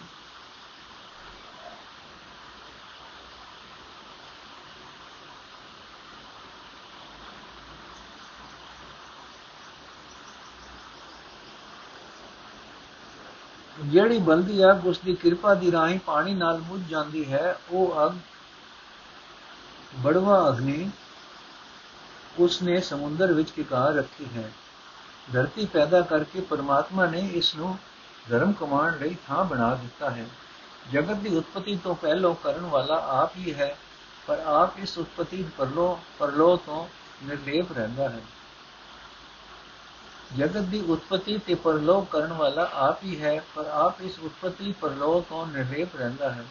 [13.91, 18.13] ਜਿਹੜੀ ਬਲਦੀ ਅੱਗ ਉਸ ਦੀ ਕਿਰਪਾ ਦੀ ਰਾਹੀਂ ਪਾਣੀ ਨਾਲ ਮੁੱਝ ਜਾਂਦੀ ਹੈ, ਉਹ ਅੱਗ
[19.95, 20.89] ਬੜਵਾ ਅਗਨੀ
[22.39, 24.51] ਉਸ ਨੇ ਸਮੁੰਦਰ ਵਿੱਚ ਟਿਕਾ ਰੱਖੀ ਹੈ।
[25.33, 27.77] ਧਰਤੀ ਪੈਦਾ ਕਰਕੇ ਪਰਮਾਤਮਾ ਨੇ ਇਸ ਨੂੰ
[28.29, 30.25] ਧਰਮ ਕਮਾਉਣ ਲਈ ਥਾਂ ਬਣਾ ਦਿੱਤਾ ਹੈ।
[30.91, 33.77] ਜਗਤ ਦੀ ਉਤਪਤੀ ਤੋਂ ਪਹਿਲਾਂ ਕਰਨ ਵਾਲਾ ਆਪ ਹੀ ਹੈ,
[34.27, 36.87] ਪਰ ਆਪ ਇਸ ਉਤਪਤੀ ਪਰਲੋ ਪਰਲੋ ਤੋਂ
[37.23, 38.21] ਨਿਰਲੇਪ ਰਹਿੰਦਾ ਹੈ।
[40.37, 45.25] ਜਗਤ ਦੀ ਉਤਪਤੀ ਤੇ ਪਰਲੋਕ ਕਰਨ ਵਾਲਾ ਆਪ ਹੀ ਹੈ, ਪਰ ਆਪ ਇਸ ਉਤਪਤੀ, ਪਰਲੋਕ
[45.29, 46.45] ਤੋਂ ਨਿਰਲੇਪ ਰਹਿੰਦਾ ਹੈ।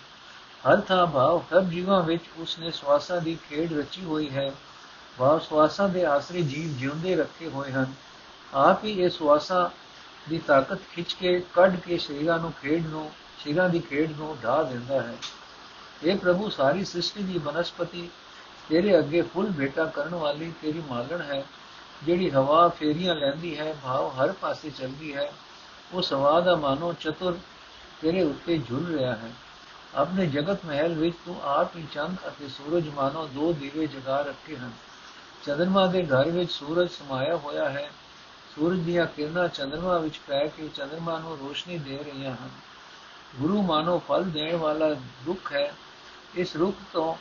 [0.69, 4.53] ਹਰ ਥਾਂ ਭਾਵ ਸਭ ਜੀਵਾਂ ਵਿੱਚ ਉਸਨੇ ਸਵਾਸਾਂ ਦੀ ਖੇਡ ਰਚੀ ਹੋਈ ਹੈ।
[5.19, 7.93] ਭਾਵ ਸਵਾਸਾਂ ਦੇ ਆਸਰੇ ਜੀਵ ਜਿਉਂਦੇ ਰੱਖੇ ਹੋਏ ਹਨ।
[8.55, 9.69] ਆਪ ਹੀ ਇਹ ਸਵਾਸਾਂ
[10.31, 14.63] ਦੀ ਤਾਕਤ ਖਿੱਚ ਕੇ, ਕੱਢ ਕੇ ਸ਼ਰੀਰਾਂ ਨੂੰ ਖੇਡ ਨੂੰ, ਸ਼ਰੀਰਾਂ ਦੀ ਖੇਡ ਨੂੰ ਢਾ
[14.63, 15.15] ਦਿੰਦਾ ਹੈ।
[16.05, 18.11] ਇਹ ਪ੍ਰਭੂ, ਸਾਰੀ ਸ੍ਰਿਸ਼ਟੀ ਦੀ ਬਨਸਪਤੀ
[18.69, 21.45] ਤੇਰੇ ਅੱਗੇ ਫੁੱਲ ਭੇਟਾ ਕਰਨ ਵਾਲੀ ਤੇਰੀ ਮਾਲਣ ਹੈ।
[22.05, 25.33] ਜਿਹੜੀ ਹਵਾ ਫੇਰੀਆਂ ਲੈਂਦੀ ਹੈ, ਭਾਵ ਹਰ ਪਾਸੇ ਚੱਲਦੀ ਹੈ,
[25.93, 27.39] ਉਹ ਸਵਾ ਦਾ ਮਾਨੋ ਚਤੁਰ
[28.01, 29.31] ਤੇਰੇ ਉੱਤੇ ਝੁੱਲ ਰਿਹਾ ਹੈ।
[29.95, 34.57] ਆਪਣੇ ਜਗਤ ਮਹਿਲ ਵਿੱਚ ਤੂੰ ਆਪ ਹੀ ਚੰਦ ਅਤੇ ਸੂਰਜ ਮਾਨੋ ਦੋ ਦੀਵੇ ਜਗਾ ਰੱਖੇ
[34.57, 34.71] ਹਨ।
[35.45, 37.91] ਚੰਦਰਮਾ ਦੇ ਘਰ ਵਿੱਚ ਸੂਰਜ ਸਮਾਇਆ ਹੋਇਆ ਹੈ।
[38.55, 42.51] ਸੂਰਜ ਦੀਆਂ ਕਿਰਨਾਂ ਚੰਦਰਮਾ ਵਿੱਚ ਪੈ ਕੇ ਚੰਦਰਮਾ ਨੂੰ ਰੋਸ਼ਨੀ ਦੇ ਰਹੀਆਂ ਹਨ।
[43.41, 45.75] ਗੁਰੂ ਮਾਨੋ ਫਲ ਦੇਣ ਵਾਲਾ ਦੁੱਖ ਹੈ।
[46.35, 47.15] ਇਸ ਰੁੱਖ ਤੋਂ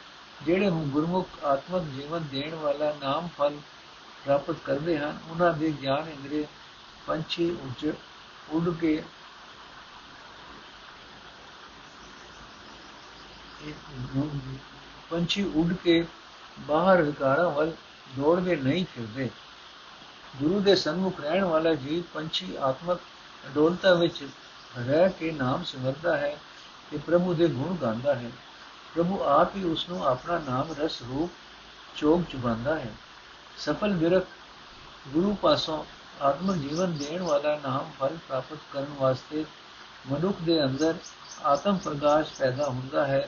[0.46, 3.54] ਜਿਹੜੇ ਗੁਰਮੁਖ ਆਤਮਕ ਜੀਵਨ ਦੇਣ ਵਾਲਾ ਨਾਮ ਫਲ
[4.26, 6.46] ਪ੍ਰਾਪਤ ਕਰਦੇ ਹਨ, ਉਹਨਾਂ ਦੇ ਗਿਆਨ ਇੰਦਰੀ
[7.08, 7.92] ਪੰਛੀ ਉੱਚ
[8.50, 9.02] ਉੱਡ ਕੇ
[15.12, 16.04] ਪੰਛੀ ਉੱਡ ਕੇ
[16.58, 17.74] ਬਾਹਰ ਵਿਕਾਰਾਂ ਵੱਲ
[18.18, 19.30] ਦੌੜਦੇ ਨਹੀਂ ਫਿਰਦੇ।
[20.34, 23.00] ਗੁਰੂ ਦੇ ਸਨਮੁਖ ਰਹਿਣ ਵਾਲਾ ਜੀਵ ਪੰਛੀ ਆਤਮਕ
[23.48, 24.24] ਅਡੋਲਤਾ ਵਿੱਚ
[24.78, 26.36] ਰਹਿ ਕੇ ਨਾਮ ਸਿਮਰਦਾ ਹੈ
[26.92, 28.32] ਤੇ ਪ੍ਰਭੂ ਦੇ ਗੁਣ ਗਾਉਂਦਾ ਹੈ।
[28.96, 32.92] ਪ੍ਰਭੂ ਆਪ ਹੀ ਉਸ ਨੂੰ ਆਪਣਾ ਨਾਮ ਰਸ ਰੂਪ ਚੋਗ ਚੁਬਾਉਂਦਾ ਹੈ।
[33.60, 34.26] ਸਫਲ ਵਿਰਕ
[35.08, 35.84] ਗੁਰੂ ਪਾਸੋਂ
[36.22, 39.45] ਆਤਮ ਜੀਵਨ ਦੇਣ ਵਾਲਾ ਨਾਮ ਫਲ ਪ੍ਰਾਪਤ ਕਰਨ ਵਾਸਤੇ
[40.12, 40.95] ਮਨੁੱਖ ਦੇ ਅੰਦਰ
[41.43, 43.28] ਆਤਮ ਪ੍ਰਕਾਸ਼ ਪੈਦਾ ਹੁੰਦਾ ਹੈ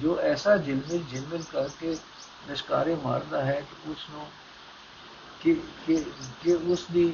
[0.00, 1.96] ਜੋ ਐਸਾ ਜਿਲਮਿਲ ਜਿਲਮਿਲ ਕਰਕੇ
[2.48, 4.26] ਨਿਸ਼ਕਾਰੇ ਮਾਰਦਾ ਹੈ ਕਿ ਉਸ ਨੂੰ
[5.40, 5.54] ਕਿ
[6.44, 7.12] ਕਿ ਉਸ ਦੀ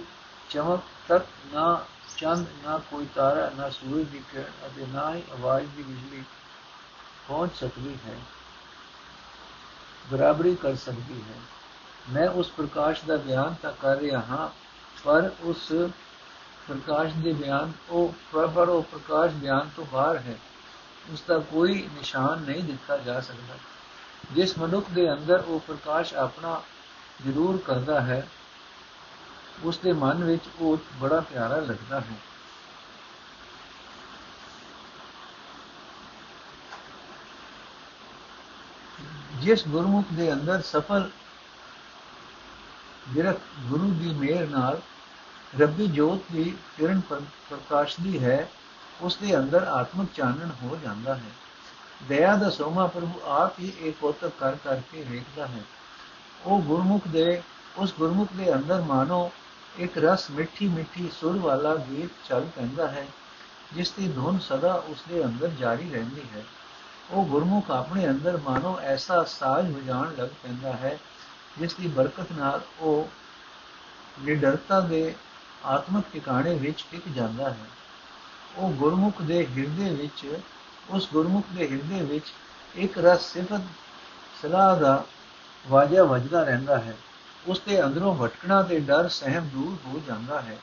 [0.50, 1.86] ਚਮਕ ਤੱਕ ਨਾ
[2.18, 6.22] ਚੰਦ ਨਾ ਕੋਈ ਤਾਰਾ ਨਾ ਸੂਰਜ ਦੀ ਕਿਰਨ ਅਤੇ ਨਾ ਹੀ ਆਵਾਜ਼ ਦੀ ਬਿਜਲੀ
[7.28, 8.16] ਪਹੁੰਚ ਸਕਦੀ ਹੈ
[10.10, 11.40] ਬਰਾਬਰੀ ਕਰ ਸਕਦੀ ਹੈ
[12.10, 14.48] ਮੈਂ ਉਸ ਪ੍ਰਕਾਸ਼ ਦਾ ਬਿਆਨ ਤਾਂ ਕਰ ਰਿਹਾ ਹਾਂ,
[15.04, 15.72] ਪਰ ਉਸ
[16.68, 20.38] ਪ੍ਰਕਾਸ਼ ਦੇ ਬਿਆਨ ਉਹ ਪਰ ਉਹ ਪ੍ਰਕਾਸ਼ ਬਿਆਨ ਤੋਂ ਬਾਹਰ ਹੈ।
[21.10, 23.54] ਉਸ ਦਾ ਕੋਈ ਨਿਸ਼ਾਨ ਨਹੀਂ ਦਿੱਤਾ ਜਾ ਸਕਦਾ।
[24.32, 26.62] ਜਿਸ ਮਨੁੱਖ ਦੇ ਅੰਦਰ ਉਹ ਪ੍ਰਕਾਸ਼ ਆਪਣਾ
[27.24, 28.28] ਜ਼ਰੂਰ ਕਰਦਾ ਹੈ,
[29.62, 32.16] ਉਸ ਦੇ ਮਨ ਵਿੱਚ ਉਹ ਬੜਾ ਪਿਆਰਾ ਲੱਗਦਾ ਹੈ।
[39.32, 41.10] ਜਿਸ ਗੁਰਮੁਖ ਦੇ ਅੰਦਰ ਸਫਲ
[43.08, 44.80] ਜਿਹੜਾ ਗੁਰੂ ਦੀ ਮਿਹਰ ਨਾਲ
[45.60, 48.48] ਰੱਬੀ ਜੋਤ ਦੀ ਕਿਰਨ ਪ੍ਰਕਾਸ਼ਦੀ ਹੈ
[49.00, 51.30] ਉਸ ਦੇ ਅੰਦਰ ਆਤਮਿਕ ਚਾਨਣ ਹੋ ਜਾਂਦਾ ਹੈ।
[52.08, 55.62] ਦਇਆ ਦਾ ਸੋਮਾ ਪ੍ਰਭੂ ਆਪ ਹੀ ਇੱਕ ਕੋਤਕ ਕਰ ਕਰਕੇ ਵੇਖਦਾ ਹੈ।
[56.44, 57.42] ਉਹ ਗੁਰਮੁਖ ਦੇ,
[57.76, 59.30] ਉਸ ਗੁਰਮੁਖ ਦੇ ਅੰਦਰ ਮਾਨੋ
[59.76, 63.06] ਇੱਕ ਰਸ ਮਿੱਠੀ ਮਿੱਠੀ ਸੁਰ ਵਾਲਾ ਗੀਤ ਚੱਲ ਪੈਂਦਾ ਹੈ,
[63.72, 66.44] ਜਿਸ ਦੀ ਧੁਨ ਸਦਾ ਉਸ ਦੇ ਅੰਦਰ ਜਾਰੀ ਰਹਿੰਦੀ ਹੈ।
[67.10, 70.98] ਉਹ ਗੁਰਮੁਖ ਆਪਣੇ ਅੰਦਰ ਮਾਨੋ ਐਸਾ ਸਾਜ ਵਜਾਣ ਲੱਗ ਪੈਂਦਾ ਹੈ
[71.58, 73.08] ਜਿਸ ਦੀ ਬਰਕਤ ਨਾਲ ਉਹ
[74.22, 75.14] ਨਿਡਰਤਾ ਦੇ
[75.64, 77.66] ਆਤਮਿਕ ਟਿਕਾਣੇ ਵਿੱਚ ਟਿਕ ਜਾਂਦਾ ਹੈ।
[78.56, 80.42] ਉਹ ਗੁਰਮੁਖ ਦੇ ਹਿਰਦੇ ਵਿੱਚ,
[80.90, 82.32] ਉਸ ਗੁਰਮੁਖ ਦੇ ਹਿਰਦੇ ਵਿੱਚ
[82.74, 83.60] ਇੱਕ ਰਸ ਸਿਫਤ
[84.42, 85.04] ਸਲਾਹ ਦਾ
[85.68, 86.96] ਵਾਜਾ ਵੱਜਦਾ ਰਹਿੰਦਾ ਹੈ।
[87.46, 90.58] ਉਸ ਦੇ ਅੰਦਰੋਂ ਭਟਕਣਾ ਤੇ ਡਰ ਸਹਿਮ ਦੂਰ ਹੋ ਜਾਂਦਾ ਹੈ।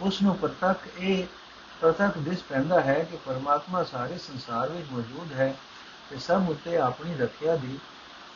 [0.00, 1.26] ਉਸ ਨੂੰ ਪ੍ਰਤੱਖ ਇਹ
[1.80, 5.54] ਪ੍ਰਤੱਖ ਦਿਸ ਪੈਂਦਾ ਹੈ ਕਿ ਪਰਮਾਤਮਾ ਸਾਰੇ ਸੰਸਾਰ ਵਿੱਚ ਮੌਜੂਦ ਹੈ
[6.10, 7.78] ਤੇ ਸਭ ਉੱਤੇ ਆਪਣੀ ਰੱਖਿਆ ਦੀ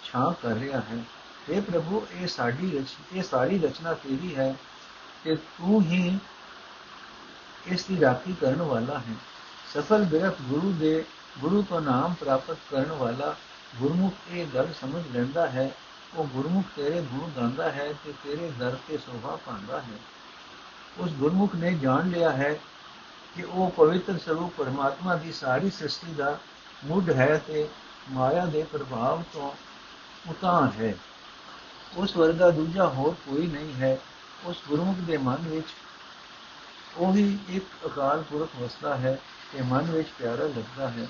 [0.05, 0.99] ਛਾਂ ਕਰ ਰਿਹਾ ਹੈ।
[1.49, 4.55] اے ਪ੍ਰਭੂ ਇਹ ਸਾਡੀ ਰਚ ਇਹ ਸਾਰੀ ਰਚਨਾ ਤੇਰੀ ਹੈ
[5.25, 6.19] ਤੇ ਤੂੰ ਹੀ
[7.67, 9.15] ਇਸ ਦੀ ਰਾਖੀ ਕਰਨ ਵਾਲਾ ਹੈ
[9.75, 11.05] ਸਫਲ ਬਿਰਖ ਗੁਰੂ ਦੇ
[11.41, 13.35] ਗੁਰੂ ਤੋਂ ਨਾਮ ਪ੍ਰਾਪਤ ਕਰਨ ਵਾਲਾ
[13.77, 15.71] ਗੁਰਮੁਖ ਇਹ ਗੱਲ ਸਮਝ ਲੈਂਦਾ ਹੈ
[16.17, 19.99] ਉਹ ਗੁਰਮੁਖ ਤੇਰੇ ਗੁਣ ਗਾਉਂਦਾ ਹੈ ਤੇ ਤੇਰੇ ਦਰ ਤੇ ਸੋਭਾ ਪਾਉਂਦਾ ਹੈ
[20.99, 22.53] ਉਸ ਗੁਰਮੁਖ ਨੇ ਜਾਣ ਲਿਆ ਹੈ
[23.37, 26.39] ਕਿ ਉਹ ਪਵਿੱਤਰ ਸਰੂਪ ਪਰਮਾਤਮਾ ਦੀ ਸਾਰੀ ਸ੍ਰਿਸ਼ਟੀ ਦਾ
[26.85, 27.69] ਮੁੱਢ ਹੈ ਤੇ
[28.11, 29.51] ਮਾਇਆ ਦੇ ਪ੍ਰਭਾਵ ਤੋਂ
[30.31, 30.95] ਉਤਾਂ ਹੈ
[31.97, 33.99] ਉਸ ਵਰਗਾ ਦੂਜਾ ਹੋਰ ਕੋਈ ਨਹੀਂ ਹੈ।
[34.45, 35.67] ਉਸ ਗੁਰਮੁਖ ਦੇ ਮਨ ਵਿੱਚ
[36.97, 39.19] ਉਹੀ ਇੱਕ ਅਕਾਲ ਪੁਰਖ ਵਸਦਾ ਹੈ
[39.53, 41.07] ਤੇ ਮਨ ਵਿੱਚ ਪਿਆਰਾ ਲੱਗਦਾ ਹੈ।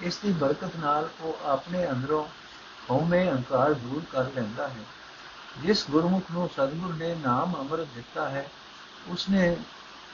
[0.00, 2.24] ਇਸ ਦੀ ਬਰਕਤ ਨਾਲ ਉਹ ਆਪਣੇ ਅੰਦਰੋਂ
[2.90, 4.84] ਹਉਮੈ ਅਹੰਕਾਰ ਦੂਰ ਕਰ ਲੈਂਦਾ ਹੈ।
[5.58, 8.50] ਜਿਸ ਗੁਰਮੁਖ ਨੂੰ ਸਤਿਗੁਰ ਨੇ ਨਾਮ ਅੰਮ੍ਰਿਤ ਦਿੱਤਾ ਹੈ,
[9.08, 9.56] ਉਸਨੇ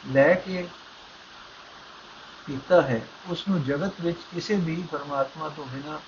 [0.07, 0.69] ਲੈ ਕੇ
[2.47, 5.99] ਕੀਤਾ ਹੈ। ਉਸ ਨੂੰ ਜਗਤ ਵਿੱਚ ਕਿਸੇ ਵੀ ਪਰਮਾਤਮਾ ਤੋਂ ਬਿਨਾ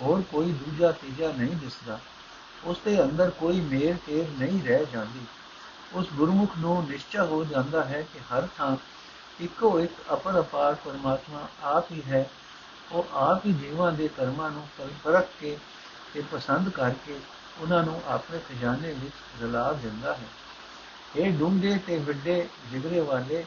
[0.00, 2.00] ਹੋਰ ਕੋਈ ਦੂਜਾ ਤੀਜਾ ਨਹੀਂ ਦਿਸਦਾ।
[2.64, 5.20] ਉਸ ਦੇ ਅੰਦਰ ਕੋਈ ਮੇਰ ਤੇਰ ਨਹੀਂ ਰਹਿ ਜਾਂਦੀ।
[5.92, 8.76] ਉਸ ਗੁਰਮੁਖ ਨੂੰ ਨਿਸ਼ਚੈ ਹੋ ਜਾਂਦਾ ਹੈ ਕਿ ਹਰ ਥਾਂ
[9.40, 12.30] ਇੱਕੋ ਇੱਕ ਅਪਰ ਅਪਾਰ ਪਰਮਾਤਮਾ ਆਪ ਹੀ ਹੈ।
[12.92, 14.68] ਉਹ ਆਪ ਹੀ ਜੀਵਾਂ ਦੇ ਕਰਮਾਂ ਨੂੰ
[15.04, 15.56] ਪਰਖ ਕੇ
[16.14, 17.18] ਤੇ ਪਸੰਦ ਕਰਕੇ
[17.60, 20.28] ਉਹਨਾਂ ਨੂੰ ਆਪਣੇ ਖਜ਼ਾਨੇ ਵਿੱਚ ਰਲਾ ਦਿੰਦਾ ਹੈ।
[21.16, 23.44] ਇਹ ਡੂੰਘੇ ਤੇ ਵੱਡੇ ਜਿਗਰੇ ਵਾਲੇ,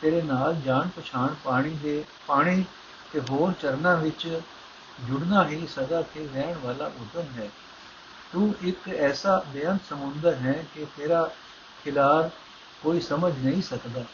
[0.00, 2.64] ਤੇਰੇ ਨਾਲ ਜਾਣ ਪਛਾਣ ਪਾਣੀ ਦੇ, ਪਾਣੀ
[3.12, 4.40] ਤੇ ਹੋਰ ਚਰਨਾਂ ਵਿੱਚ
[5.08, 7.50] ਜੁੜਨਾ ਹੀ ਸਦਾ ਤੇ ਰਹਿਣ ਵਾਲਾ ਉਦਮ ਹੈ।
[8.34, 11.22] ਤੂੰ ਇੱਕ ਐਸਾ ਬੇਅੰਤ ਸਮੁੰਦਰ ਹੈ ਕਿ ਤੇਰਾ
[11.84, 12.30] ਖਿਲਾਰ
[12.82, 14.04] ਕੋਈ ਸਮਝ ਨਹੀਂ ਸਕਦਾ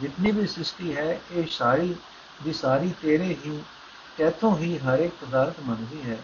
[0.00, 1.94] ਜਿਤਨੀ ਵੀ ਸ੍ਰਿਸ਼ਟੀ ਹੈ ਇਹ ਸਾਰੀ
[2.44, 3.60] ਦੀ ਸਾਰੀ ਤੇਰੇ ਹੀ
[4.18, 6.18] ਤੇਥੋਂ ਹੀ ਹਰ ਇੱਕ ਪਦਾਰਥ ਮੰਨਦੀ ਹੈ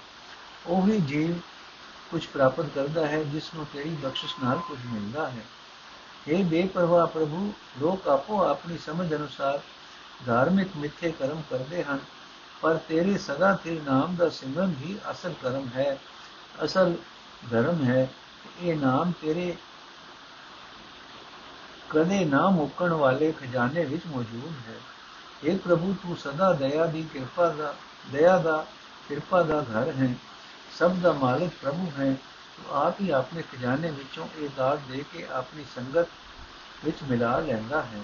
[0.66, 1.38] ਉਹ ਹੀ ਜੀਵ
[2.10, 5.44] ਕੁਝ ਪ੍ਰਾਪਤ ਕਰਦਾ ਹੈ ਜਿਸ ਨੂੰ ਤੇਰੀ ਬਖਸ਼ਿਸ਼ ਨਾਲ ਕੁਝ ਮਿਲਦਾ ਹੈ
[6.26, 9.60] ਇਹ ਬੇਪਰਵਾਹ ਪ੍ਰਭੂ ਲੋਕ ਆਪੋ ਆਪਣੀ ਸਮਝ ਅਨੁਸਾਰ
[10.26, 11.98] ਧਾਰਮਿਕ ਮਿੱਥੇ ਕਰਮ ਕਰਦੇ ਹਨ
[12.62, 15.96] ਪਰ ਤੇਰੇ ਸਦਾ ਤੇ ਨਾਮ ਦਾ ਸਿਮਰਨ ਹੀ ਅਸਲ ਕਰਮ ਹੈ
[16.64, 16.94] ਅਸਲ
[17.50, 18.08] ਧਰਮ ਹੈ,
[18.60, 19.56] ਇਹ ਨਾਮ ਤੇਰੇ
[21.90, 24.74] ਕਦੇ ਨਾ ਮੁੱਕਣ ਵਾਲੇ ਖਜ਼ਾਨੇ ਵਿੱਚ ਮੌਜੂਦ ਹੈ।
[25.44, 27.74] ਇਹ ਪ੍ਰਭੂ, ਤੂੰ ਸਦਾ ਦਇਆ ਦੀ ਕਿਰਪਾ ਦਾ,
[28.12, 28.66] ਦਇਆ ਦਾ,
[29.08, 30.14] ਕਿਰਪਾ ਦਾ ਘਰ ਹੈ।
[30.78, 32.14] ਸਭ ਦਾ ਮਾਲਕ ਪ੍ਰਭੂ ਹੈ।
[32.56, 36.06] ਤੂੰ ਆਪ ਹੀ ਆਪਣੇ ਖਜ਼ਾਨੇ ਵਿੱਚੋਂ ਇਹ ਦਾਤ ਦੇ ਕੇ ਆਪਣੀ ਸੰਗਤ
[36.84, 38.00] ਵਿੱਚ ਮਿਲਾ ਲੈਂਦਾ ਹੈ।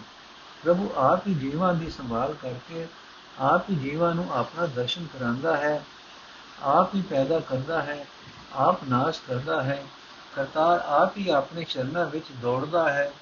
[0.64, 2.87] ਪ੍ਰਭੂ ਆਪ ਹੀ ਜੀਵਾਂ ਦੀ ਸੰਭਾਲ ਕਰਕੇ
[3.38, 5.85] ਆਪ ਹੀ ਜੀਵਾਂ ਨੂੰ ਆਪਣਾ ਦਰਸ਼ਨ ਕਰਾਂਦਾ ਹੈ।
[6.62, 8.07] ਆਪ ਹੀ ਪੈਦਾ ਕਰਦਾ ਹੈ।
[8.56, 9.84] ਆਪ ਨਾਸ਼ ਕਰਦਾ ਹੈ,
[10.36, 13.12] ਕਰਤਾਰ ਆਪ ਹੀ ਆਪਣੇ ਚਰਨਾਂ ਵਿੱਚ ਦੌੜਦਾ ਹੈ।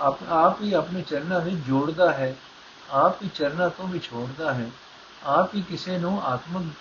[0.00, 2.34] ਆਪ ਆਪ ਹੀ ਆਪਣੇ ਚਰਨਾਂ ਵਿੱਚ ਜੋੜਦਾ ਹੈ,
[2.90, 4.70] ਆਪ ਹੀ ਚਰਨਾਂ ਤੋਂ ਵਿਛੋੜਦਾ ਹੈ।
[5.24, 6.72] ਆਪ ਹੀ ਕਿਸੇ ਨੂੰ ਆਤਮਿਕ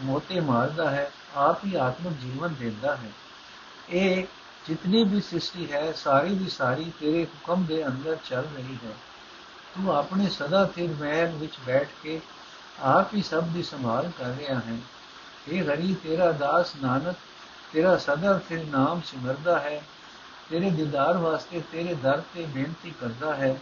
[0.00, 3.10] ਮੋਤੇ ਮਾਰਦਾ ਹੈ, ਆਪ ਹੀ ਆਤਮਿਕ ਜੀਵਨ ਦਿੰਦਾ ਹੈ।
[3.90, 4.26] ਇਹ
[4.66, 8.92] ਜਿਤਨੀ ਵੀ ਸ੍ਰਿਸ਼ਟੀ ਹੈ, ਸਾਰੀ ਦੀ ਸਾਰੀ ਤੇਰੇ ਹੁਕਮ ਦੇ ਅੰਦਰ ਚੱਲ ਰਹੀ ਹੈ।
[9.74, 12.20] ਤੂੰ ਆਪਣੇ ਸਦਾ ਸਿਰ ਮਹਿਲ ਵਿੱਚ ਬੈਠ ਕੇ
[12.80, 14.76] ਆਪ ਹੀ ਸਭ ਦੀ ਸੰਭਾਲ ਕਰ ਰਿਹਾ ਹੈ।
[15.50, 17.16] ਇਹ ਹਰੀ ਤੇਰਾ ਦਾਸ ਨਾਨਕ
[17.72, 19.80] ਤੇਰਾ ਸਦਾ ਸਿਰ ਨਾਮ ਸਿਮਰਦਾ ਹੈ
[20.50, 23.56] ਤੇਰੇ ਦੀਦਾਰ ਵਾਸਤੇ ਤੇਰੇ ਦਰ ਤੇ ਬੇਨਤੀ ਕਰਦਾ ਹੈ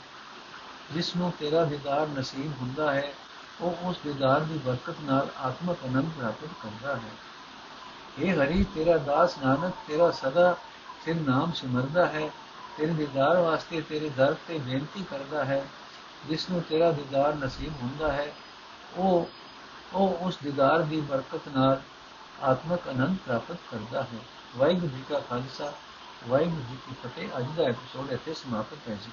[0.94, 3.12] ਜਿਸ ਨੂੰ ਤੇਰਾ ਦੀਦਾਰ ਨਸੀਬ ਹੁੰਦਾ ਹੈ
[3.60, 7.10] ਉਹ ਉਸ ਦੀਦਾਰ ਦੀ ਬਰਕਤ ਨਾਲ ਆਤਮਕ ਅਨੰਦ ਪ੍ਰਾਪਤ ਕਰਦਾ ਹੈ
[8.18, 10.56] ਇਹ ਹਰੀ ਤੇਰਾ ਦਾਸ ਨਾਨਕ ਤੇਰਾ ਸਦਾ
[11.04, 12.30] ਸਿਰ ਨਾਮ ਸਿਮਰਦਾ ਹੈ
[12.76, 15.64] ਤੇਰੇ ਦੀਦਾਰ ਵਾਸਤੇ ਤੇਰੇ ਦਰ ਤੇ ਬੇਨਤੀ ਕਰਦਾ ਹੈ
[16.28, 18.32] ਜਿਸ ਨੂੰ ਤੇਰਾ ਦੀਦਾਰ ਨਸੀਬ ਹੁੰਦਾ ਹੈ
[18.96, 19.28] ਉਹ
[19.94, 21.80] ਉਹ ਉਸ ਦੀਦਾਰ ਦੀ ਬਰਕਤ ਨਾਲ
[22.42, 24.18] ਆਤਮਕ ਅਨੰਦ ਪ੍ਰਾਪਤ ਕਰਦਾ ਹੈ।
[24.56, 25.72] ਵਾਹਿਗੁਰੂ ਜੀ ਕਾ ਖਾਲਸਾ,
[26.28, 29.10] ਵਾਹਿਗੁਰੂ ਜੀ ਕੀ ਫਤਿਹ। ਅੱਜ ਦਾ ਐਪੀਸੋਡ ਇੱਥੇ ਸਮਾਪਤ ਹੈ ਜੀ।